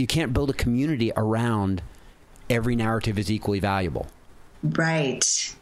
[0.00, 1.82] you can't build a community around
[2.48, 4.06] every narrative is equally valuable.
[4.62, 5.54] Right.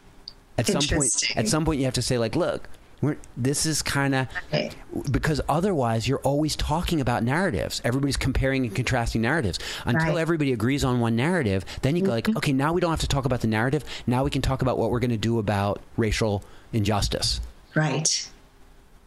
[0.57, 2.67] At some point, at some point, you have to say like, look.
[3.01, 4.75] We're, this is kind of Right.
[5.09, 7.81] because otherwise you're always talking about narratives.
[7.85, 10.09] Everybody's comparing and contrasting narratives until Right.
[10.09, 10.17] Mm-hmm.
[10.17, 11.63] everybody agrees on one narrative.
[11.81, 13.85] Then you go like, okay, now we don't have to talk about the narrative.
[14.05, 17.39] Now we can talk about what we're going to do about racial injustice.
[17.73, 18.29] Right.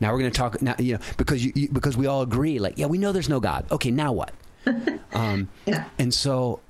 [0.01, 2.59] Now we're going to talk now, you know, because you, you because we all agree
[2.59, 3.66] like, yeah, we know there's no God.
[3.70, 4.33] Okay, now what?
[5.13, 5.85] um, Yeah.
[5.99, 6.61] and so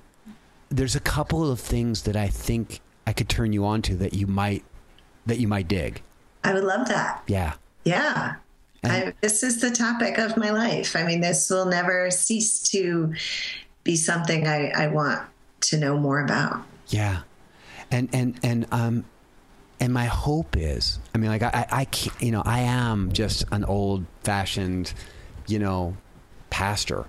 [0.68, 4.14] there's a couple of things that I think I could turn you on to that
[4.14, 4.64] you might
[5.26, 6.02] that you might dig.
[6.44, 7.22] I would love that.
[7.26, 7.54] Yeah.
[7.84, 8.34] Yeah.
[8.84, 10.96] I, this is the topic of my life.
[10.96, 13.14] I mean, this will never cease to
[13.84, 15.22] be something I, I want
[15.60, 16.64] to know more about.
[16.88, 17.20] Yeah,
[17.92, 19.04] and and and um,
[19.78, 23.44] and my hope is, I mean, like I I can't, you know, I am just
[23.52, 24.92] an old fashioned,
[25.46, 25.96] you know,
[26.50, 27.06] pastor,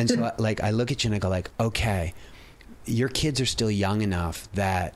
[0.00, 2.14] and so like I look at you and I go like, okay,
[2.86, 4.94] your kids are still young enough that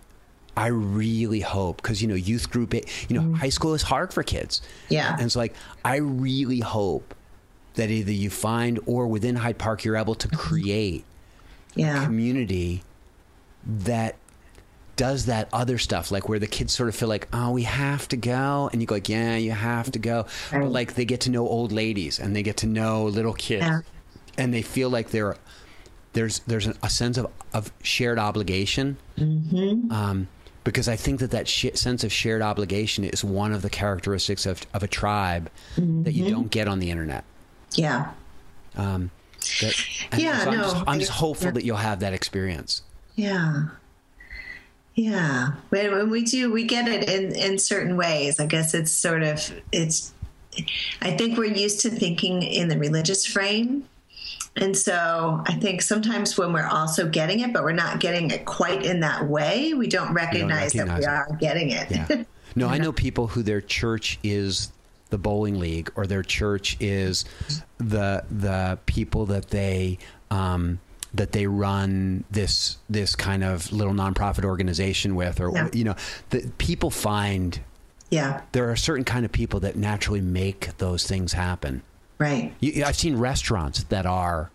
[0.56, 3.34] I really hope because you know youth group, it, you know, mm-hmm.
[3.34, 4.62] high school is hard for kids.
[4.88, 5.16] Yeah.
[5.18, 7.14] and so like I really hope
[7.74, 10.36] that either you find or within Hyde Park you're able to mm-hmm.
[10.36, 11.04] create
[11.74, 12.04] Yeah.
[12.04, 12.84] community
[13.66, 14.16] that
[14.96, 18.06] does that other stuff like where the kids sort of feel like oh we have
[18.08, 21.22] to go and you go like yeah you have to go but like they get
[21.22, 23.80] to know old ladies and they get to know little kids Yeah.
[24.38, 25.36] And they feel like they're
[26.12, 29.90] there's there's a sense of, of shared obligation Mm-hmm.
[29.92, 30.28] um,
[30.64, 34.46] because I think that that sh- sense of shared obligation is one of the characteristics
[34.46, 36.08] of, of a tribe that Mm-hmm.
[36.10, 37.24] you don't get on the internet.
[37.74, 38.12] Yeah.
[38.76, 39.10] Um,
[39.60, 39.74] that,
[40.16, 42.82] Yeah, so I'm, no, just, I'm just hopeful that you'll have that experience.
[43.14, 43.64] Yeah.
[44.94, 45.52] Yeah.
[45.70, 48.38] When, when we do, we get it in, in certain ways.
[48.40, 50.12] I guess it's sort of, it's,
[51.02, 53.84] I think we're used to thinking in the religious frame.
[54.56, 58.44] And so I think sometimes when we're also getting it, but we're not getting it
[58.44, 61.08] quite in that way, we don't recognize, that recognize we it.
[61.08, 61.90] are getting it.
[61.90, 62.24] Yeah.
[62.54, 64.70] No, I know people who their church is
[65.10, 67.24] the bowling league, or their church is
[67.78, 69.98] the the people that they
[70.30, 70.78] um,
[71.12, 75.68] that they run this this kind of little nonprofit organization with, or Yeah.
[75.72, 75.94] you know,
[76.30, 77.60] that people find
[78.10, 78.42] yeah.
[78.52, 81.82] there are certain kind of people that naturally make those things happen.
[82.18, 82.54] Right.
[82.60, 84.50] You, I've seen restaurants that are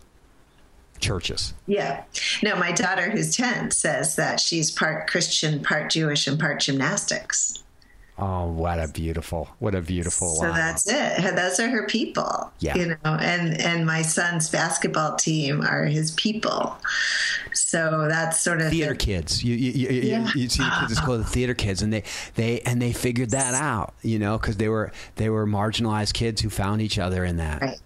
[0.99, 1.53] churches.
[1.68, 2.03] Yeah.
[2.43, 7.64] No, my daughter, who's 10, says that she's part Christian, part Jewish, and part gymnastics.
[8.22, 10.36] Oh, what a beautiful, what a beautiful.
[10.36, 11.36] So uh, that's it.
[11.36, 12.51] Those are her people.
[12.59, 12.76] Yeah.
[12.76, 16.78] You know, and and my son's basketball team are his people.
[17.53, 19.43] So that's sort of theater the- kids.
[19.43, 20.32] You you, you, Yeah.
[20.36, 22.03] you, you see the kids it's called the theater kids, and they
[22.36, 26.41] they and they figured that out, you know, because they were they were marginalized kids
[26.41, 27.61] who found each other in that.
[27.61, 27.80] Right.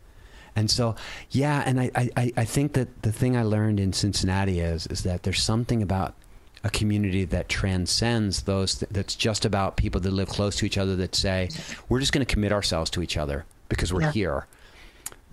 [0.55, 0.93] And so,
[1.31, 5.01] yeah, and I, I, I think that the thing I learned in Cincinnati is is
[5.01, 6.13] that there's something about
[6.63, 10.77] a community that transcends those th- that's just about people that live close to each
[10.77, 11.49] other that say
[11.89, 14.11] we're just going to commit ourselves to each other because we're Yeah.
[14.11, 14.47] here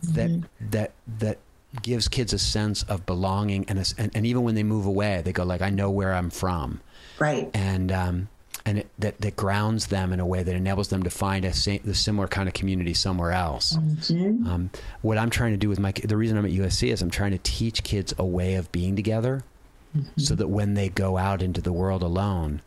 [0.02, 0.30] that
[0.70, 1.38] that that
[1.82, 5.22] gives kids a sense of belonging and, a and and even when they move away
[5.24, 6.80] they go like I know where I'm from
[7.18, 7.48] Right.
[7.54, 8.28] and um,
[8.66, 11.52] and it, that that grounds them in a way that enables them to find a
[11.52, 13.76] sa- the similar kind of community somewhere else.
[14.10, 14.70] Um,
[15.02, 17.30] what I'm trying to do with my the reason I'm at USC is I'm trying
[17.32, 19.44] to teach kids a way of being together,
[19.96, 20.20] Mm-hmm.
[20.20, 22.62] so that when they go out into the world alone,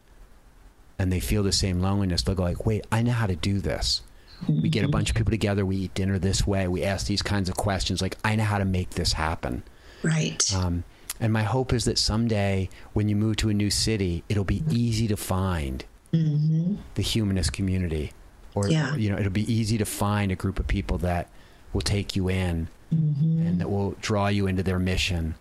[1.00, 3.60] and they feel the same loneliness, they'll go like, "Wait, I know how to do
[3.60, 4.02] this."
[4.48, 4.92] We get a mm-hmm.
[4.92, 5.66] bunch of people together.
[5.66, 6.68] We eat dinner this way.
[6.68, 8.02] We ask these kinds of questions.
[8.02, 9.64] Like, I know how to make this happen.
[10.02, 10.44] Right.
[10.54, 10.84] Um,
[11.20, 14.60] and my hope is that someday, when you move to a new city, it'll be
[14.60, 14.76] mm-hmm.
[14.76, 18.12] easy to find the humanist community,
[18.54, 18.96] or Yeah.
[18.96, 21.30] you know, it'll be easy to find a group of people that
[21.72, 25.34] will take you in and that will draw you into their mission,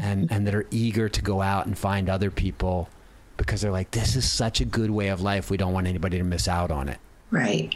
[0.00, 2.88] and and that are eager to go out and find other people
[3.36, 5.50] because they're like, this is such a good way of life.
[5.50, 6.98] We don't want anybody to miss out on it.
[7.30, 7.74] right.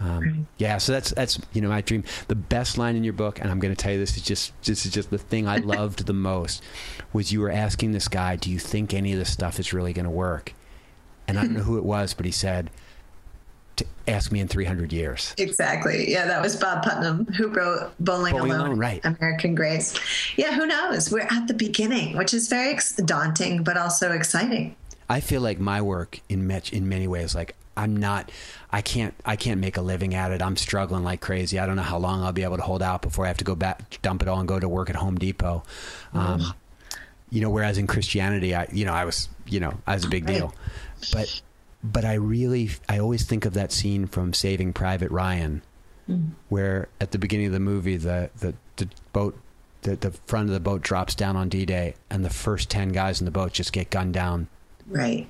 [0.00, 2.04] Um, yeah, so that's that's you know my dream.
[2.26, 4.52] The best line in your book, and I'm going to tell you this is just
[4.64, 6.62] this is just the thing I loved the most,
[7.12, 9.92] was you were asking this guy, "Do you think any of this stuff is really
[9.92, 10.52] going to work?"
[11.28, 12.70] And I don't know who it was, but he said,
[13.76, 16.10] to "Ask me in 300 years." Exactly.
[16.10, 19.00] Yeah, that was Bob Putnam who wrote Bowling, Bowling Alone, Alone, right.
[19.04, 19.94] American Grace.
[20.36, 21.10] Yeah, who knows?
[21.10, 24.76] We're at the beginning, which is very ex- daunting, but also exciting.
[25.08, 28.30] I feel like my work in much in many ways, like I'm not,
[28.70, 30.40] I can't, I can't make a living at it.
[30.40, 31.58] I'm struggling like crazy.
[31.58, 33.44] I don't know how long I'll be able to hold out before I have to
[33.44, 35.62] go back, dump it all, and go to work at Home Depot.
[36.14, 36.54] Um,
[37.30, 40.08] you know, whereas in Christianity, I, you know, I was, you know, I was a
[40.08, 40.36] big Right.
[40.38, 40.54] deal,
[41.12, 41.42] but,
[41.84, 45.62] but I really, I always think of that scene from Saving Private Ryan,
[46.48, 49.38] where at the beginning of the movie, the the, the boat.
[49.82, 53.20] The, the front of the boat drops down on D-Day, and the first ten guys
[53.20, 54.48] in the boat just get gunned down
[54.88, 55.28] Right.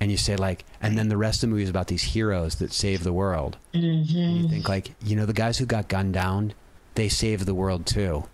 [0.00, 2.56] and you say like and then the rest of the movie is about these heroes
[2.56, 4.18] that save the world mm-hmm.
[4.18, 6.52] you think like you know the guys who got gunned down
[6.96, 8.24] they saved the world too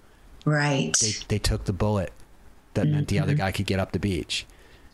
[0.47, 0.95] Right.
[1.03, 2.15] they, they took the bullet
[2.73, 4.47] that meant the other guy could get up the beach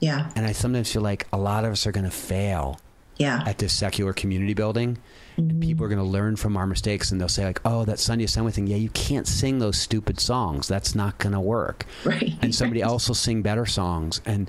[0.05, 0.31] yeah.
[0.37, 2.79] and i sometimes feel like a lot of us are going to fail
[3.17, 3.43] Yeah.
[3.47, 4.99] at this secular community building
[5.37, 7.99] and people are going to learn from our mistakes and they'll say like oh that
[7.99, 11.87] sunday assembly thing yeah you can't sing those stupid songs that's not going to work
[12.05, 12.35] Right.
[12.43, 14.49] and somebody else will sing better songs and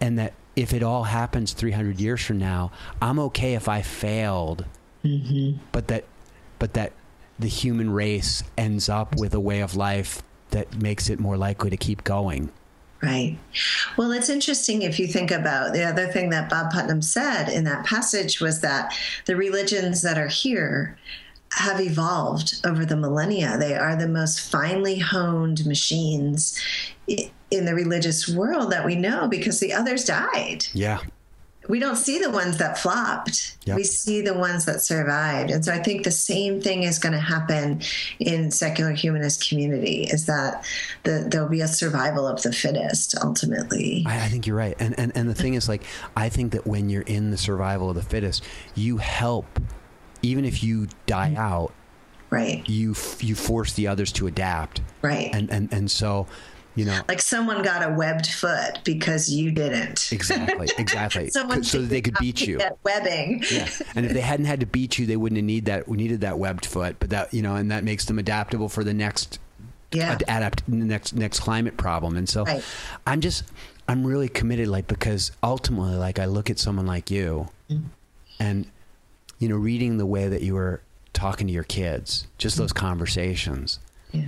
[0.00, 2.70] and that if it all happens 300 years from now
[3.02, 4.64] i'm okay if i failed
[5.04, 5.58] Mm-hmm.
[5.72, 6.04] but that
[6.58, 6.92] but that
[7.38, 11.70] the human race ends up with a way of life that makes it more likely
[11.70, 12.50] to keep going
[13.06, 13.38] Right.
[13.96, 17.62] Well, it's interesting if you think about the other thing that Bob Putnam said in
[17.64, 18.92] that passage was that
[19.26, 20.98] the religions that are here
[21.52, 23.56] have evolved over the millennia.
[23.58, 26.60] They are the most finely honed machines
[27.06, 30.66] in the religious world that we know because the others died.
[30.72, 30.98] yeah
[31.68, 33.56] we don't see the ones that flopped.
[33.64, 33.76] Yep.
[33.76, 35.50] We see the ones that survived.
[35.50, 37.82] And so I think the same thing is going to happen
[38.18, 40.64] in secular humanist community is that
[41.02, 44.04] the, there'll be a survival of the fittest ultimately.
[44.06, 44.76] I, I think you're right.
[44.78, 45.82] And, and and the thing is like
[46.16, 48.44] I think that when you're in the survival of the fittest,
[48.74, 49.46] you help
[50.22, 51.38] even if you die mm-hmm.
[51.38, 51.72] out,
[52.30, 52.68] right.
[52.68, 54.80] you you force the others to adapt.
[55.02, 55.30] Right.
[55.32, 56.26] And and and so,
[56.76, 60.12] you know, like someone got a webbed foot because you didn't.
[60.12, 61.30] exactly, exactly.
[61.30, 62.60] Someone so that they could beat you.
[62.84, 63.42] Webbing.
[63.50, 63.68] Yeah.
[63.96, 66.20] And if they hadn't had to beat you, they wouldn't have need that we needed
[66.20, 66.96] that webbed foot.
[67.00, 69.38] But that you know, and that makes them adaptable for the next
[69.90, 70.12] Yeah.
[70.12, 72.16] ad- adapt next next climate problem.
[72.16, 72.62] And so Right.
[73.06, 73.44] I'm just
[73.88, 77.86] I'm really committed like because ultimately like I look at someone like you Mm-hmm.
[78.38, 78.66] and
[79.38, 80.82] you know reading the way that you were
[81.12, 83.78] talking to your kids, just those conversations.
[84.12, 84.26] Yeah.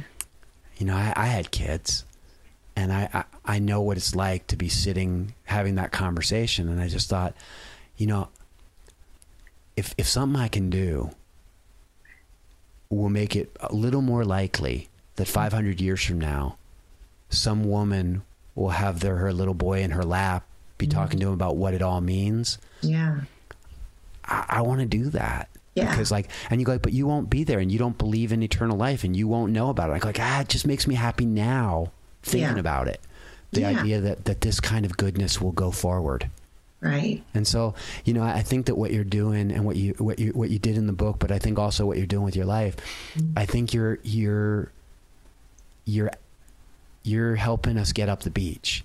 [0.78, 2.04] You know, I, I had kids
[2.78, 3.24] and I, I
[3.56, 7.34] I know what it's like to be sitting having that conversation and I just thought,
[7.96, 8.28] you know,
[9.76, 11.10] if if something I can do
[12.88, 16.56] will make it a little more likely that 500 years from now,
[17.28, 18.22] some woman
[18.54, 20.46] will have their her little boy in her lap,
[20.78, 22.58] be talking to him about what it all means.
[22.80, 23.22] Yeah.
[24.24, 25.48] I, I want to do that.
[25.74, 25.90] Yeah.
[25.90, 28.32] Because like, and you go, like, but you won't be there, and you don't believe
[28.32, 29.94] in eternal life, and you won't know about it.
[29.94, 31.92] I go, like, ah, it just makes me happy now
[32.22, 32.58] thinking Yeah.
[32.60, 33.00] about it.
[33.52, 33.80] The Yeah.
[33.80, 36.28] idea that that this kind of goodness will go forward.
[36.80, 37.24] Right.
[37.34, 37.74] And so,
[38.04, 40.58] you know, I think that what you're doing and what you what you what you
[40.60, 42.76] did in the book, but I think also what you're doing with your life,
[43.16, 43.36] mm-hmm.
[43.36, 44.70] I think you're you're
[45.84, 46.10] you're
[47.02, 48.84] you're helping us get up the beach.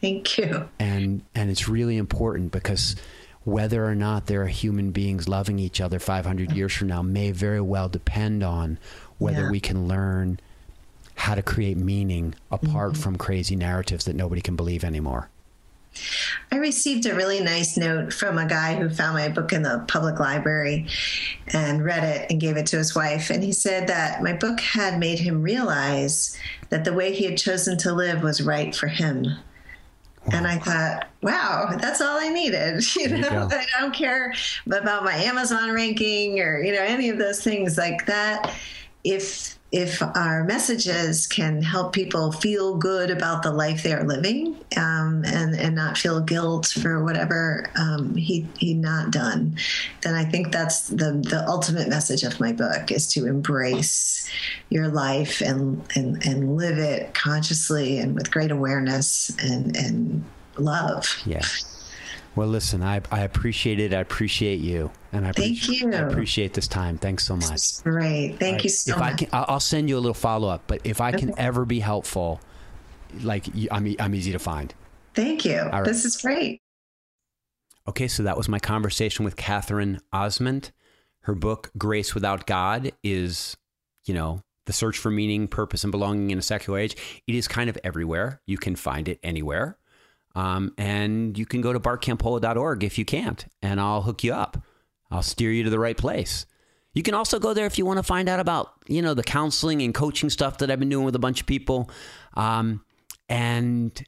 [0.00, 0.68] Thank you.
[0.78, 2.96] And and it's really important because
[3.44, 7.30] whether or not there are human beings loving each other 500 years from now may
[7.30, 8.78] very well depend on
[9.18, 9.50] whether Yeah.
[9.50, 10.38] we can learn
[11.18, 13.02] how to create meaning apart mm-hmm.
[13.02, 15.28] from crazy narratives that nobody can believe anymore.
[16.52, 19.84] I received a really nice note from a guy who found my book in the
[19.88, 20.86] public library
[21.48, 23.30] and read it and gave it to his wife.
[23.30, 26.38] And he said that my book had made him realize
[26.68, 29.26] that the way he had chosen to live was right for him.
[30.30, 32.84] And I thought, wow, that's all I needed.
[32.96, 33.56] You you know, go.
[33.56, 34.34] I don't care
[34.66, 38.54] about my Amazon ranking or, you know, any of those things like that.
[39.04, 44.56] If if our messages can help people feel good about the life they are living
[44.78, 49.56] um, and and not feel guilt for whatever um, he he not done,
[50.00, 54.30] then I think that's the the ultimate message of my book is to embrace
[54.70, 60.24] your life and and and live it consciously and with great awareness and and
[60.56, 61.20] love.
[61.26, 61.42] Yeah.
[62.38, 63.92] Well, listen, I, I appreciate it.
[63.92, 65.98] I appreciate you, and I Thank appreciate, you.
[65.98, 66.96] I appreciate this time.
[66.96, 67.82] Thanks so much.
[67.82, 69.18] Great, thank you so if I much.
[69.18, 70.62] can, I- I'll send you a little follow up.
[70.68, 72.40] But if I can ever be helpful,
[73.22, 74.72] like I'm, I'm easy to find.
[75.14, 75.62] Thank you.
[75.62, 75.84] right.
[75.84, 76.60] This is great.
[77.88, 80.70] Okay, so that was my conversation with Katherine Ozment.
[81.22, 83.56] Her book, Grace Without God, is,
[84.04, 86.94] you know, the search for meaning, purpose, and belonging in a secular age.
[87.26, 88.42] It is kind of everywhere.
[88.46, 89.77] You can find it anywhere.
[90.38, 94.62] Um, and you can go to bartcampolo.org if you can't, and I'll hook you up.
[95.10, 96.46] I'll steer you to the right place.
[96.94, 99.24] You can also go there if you want to find out about, you know, the
[99.24, 101.90] counseling and coaching stuff that I've been doing with a bunch of people.
[102.34, 102.84] Um,
[103.28, 104.00] and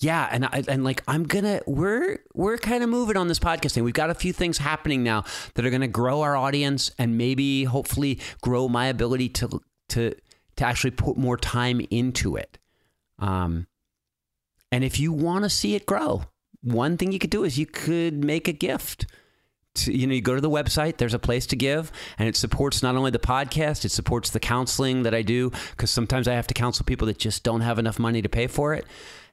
[0.00, 3.72] yeah, and I, and like I'm gonna we're we're kind of moving on this podcast
[3.72, 3.84] thing.
[3.84, 5.24] We've got a few things happening now
[5.54, 9.60] that are gonna grow our audience and maybe hopefully grow my ability to
[9.90, 10.14] to
[10.56, 12.56] to actually put more time into it.
[13.18, 13.66] Um,
[14.72, 16.24] and if you want to see it grow,
[16.62, 19.06] one thing you could do is you could make a gift.
[19.76, 22.36] To, you know, you go to the website, there's a place to give, and it
[22.36, 26.34] supports not only the podcast, it supports the counseling that I do, because sometimes I
[26.34, 28.84] have to counsel people that just don't have enough money to pay for it.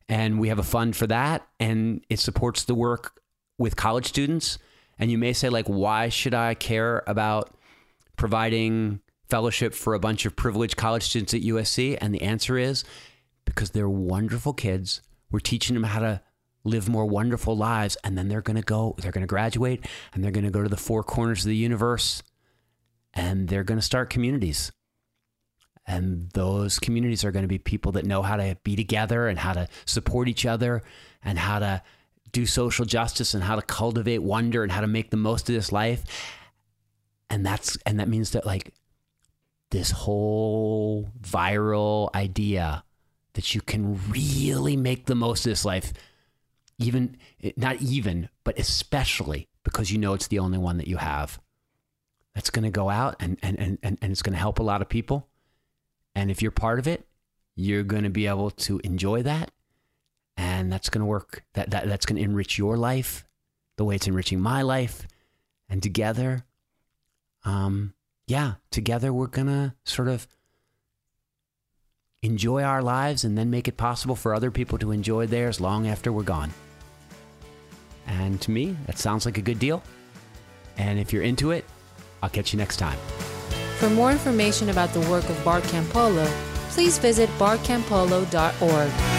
[0.07, 3.21] And we have a fund for that, and it supports the work
[3.57, 4.57] with college students.
[4.97, 7.53] And you may say, like, why should I care about
[8.17, 11.97] providing fellowship for a bunch of privileged college students at USC?
[12.01, 12.83] And the answer is
[13.45, 15.01] because they're wonderful kids.
[15.31, 16.21] We're teaching them how to
[16.63, 17.97] live more wonderful lives.
[18.03, 20.63] And then they're going to go, they're going to graduate and they're going to go
[20.63, 22.23] to the four corners of the universe
[23.13, 24.71] and they're going to start communities.
[25.87, 29.39] And those communities are going to be people that know how to be together and
[29.39, 30.83] how to support each other
[31.23, 31.81] and how to
[32.31, 35.55] do social justice and how to cultivate wonder and how to make the most of
[35.55, 36.03] this life.
[37.31, 38.71] And that's and that means that like
[39.71, 42.83] this whole viral idea
[43.39, 45.93] that you can really make the most of this life
[46.77, 47.15] even
[47.55, 51.39] not even but especially because you know it's the only one that you have.
[52.35, 54.63] That's going to go out and and and and and it's going to help a
[54.63, 55.27] lot of people.
[56.15, 57.05] And if you're part of it
[57.59, 59.51] you're going to be able to enjoy that.
[60.37, 61.43] And that's going to work.
[61.53, 63.25] That, that that's going to enrich your life
[63.75, 65.05] the way it's enriching my life.
[65.67, 66.45] And together,
[67.43, 67.93] um,
[68.27, 70.25] yeah, together we're going to sort of
[72.21, 75.87] enjoy our lives and then make it possible for other people to enjoy theirs long
[75.87, 76.51] after we're gone.
[78.07, 79.81] And to me, that sounds like a good deal.
[80.77, 81.63] And if you're into it,
[82.21, 82.97] I'll catch you next time.
[83.77, 86.25] For more information about the work of Bart Campolo,
[86.69, 89.18] please visit bartcampolo.org.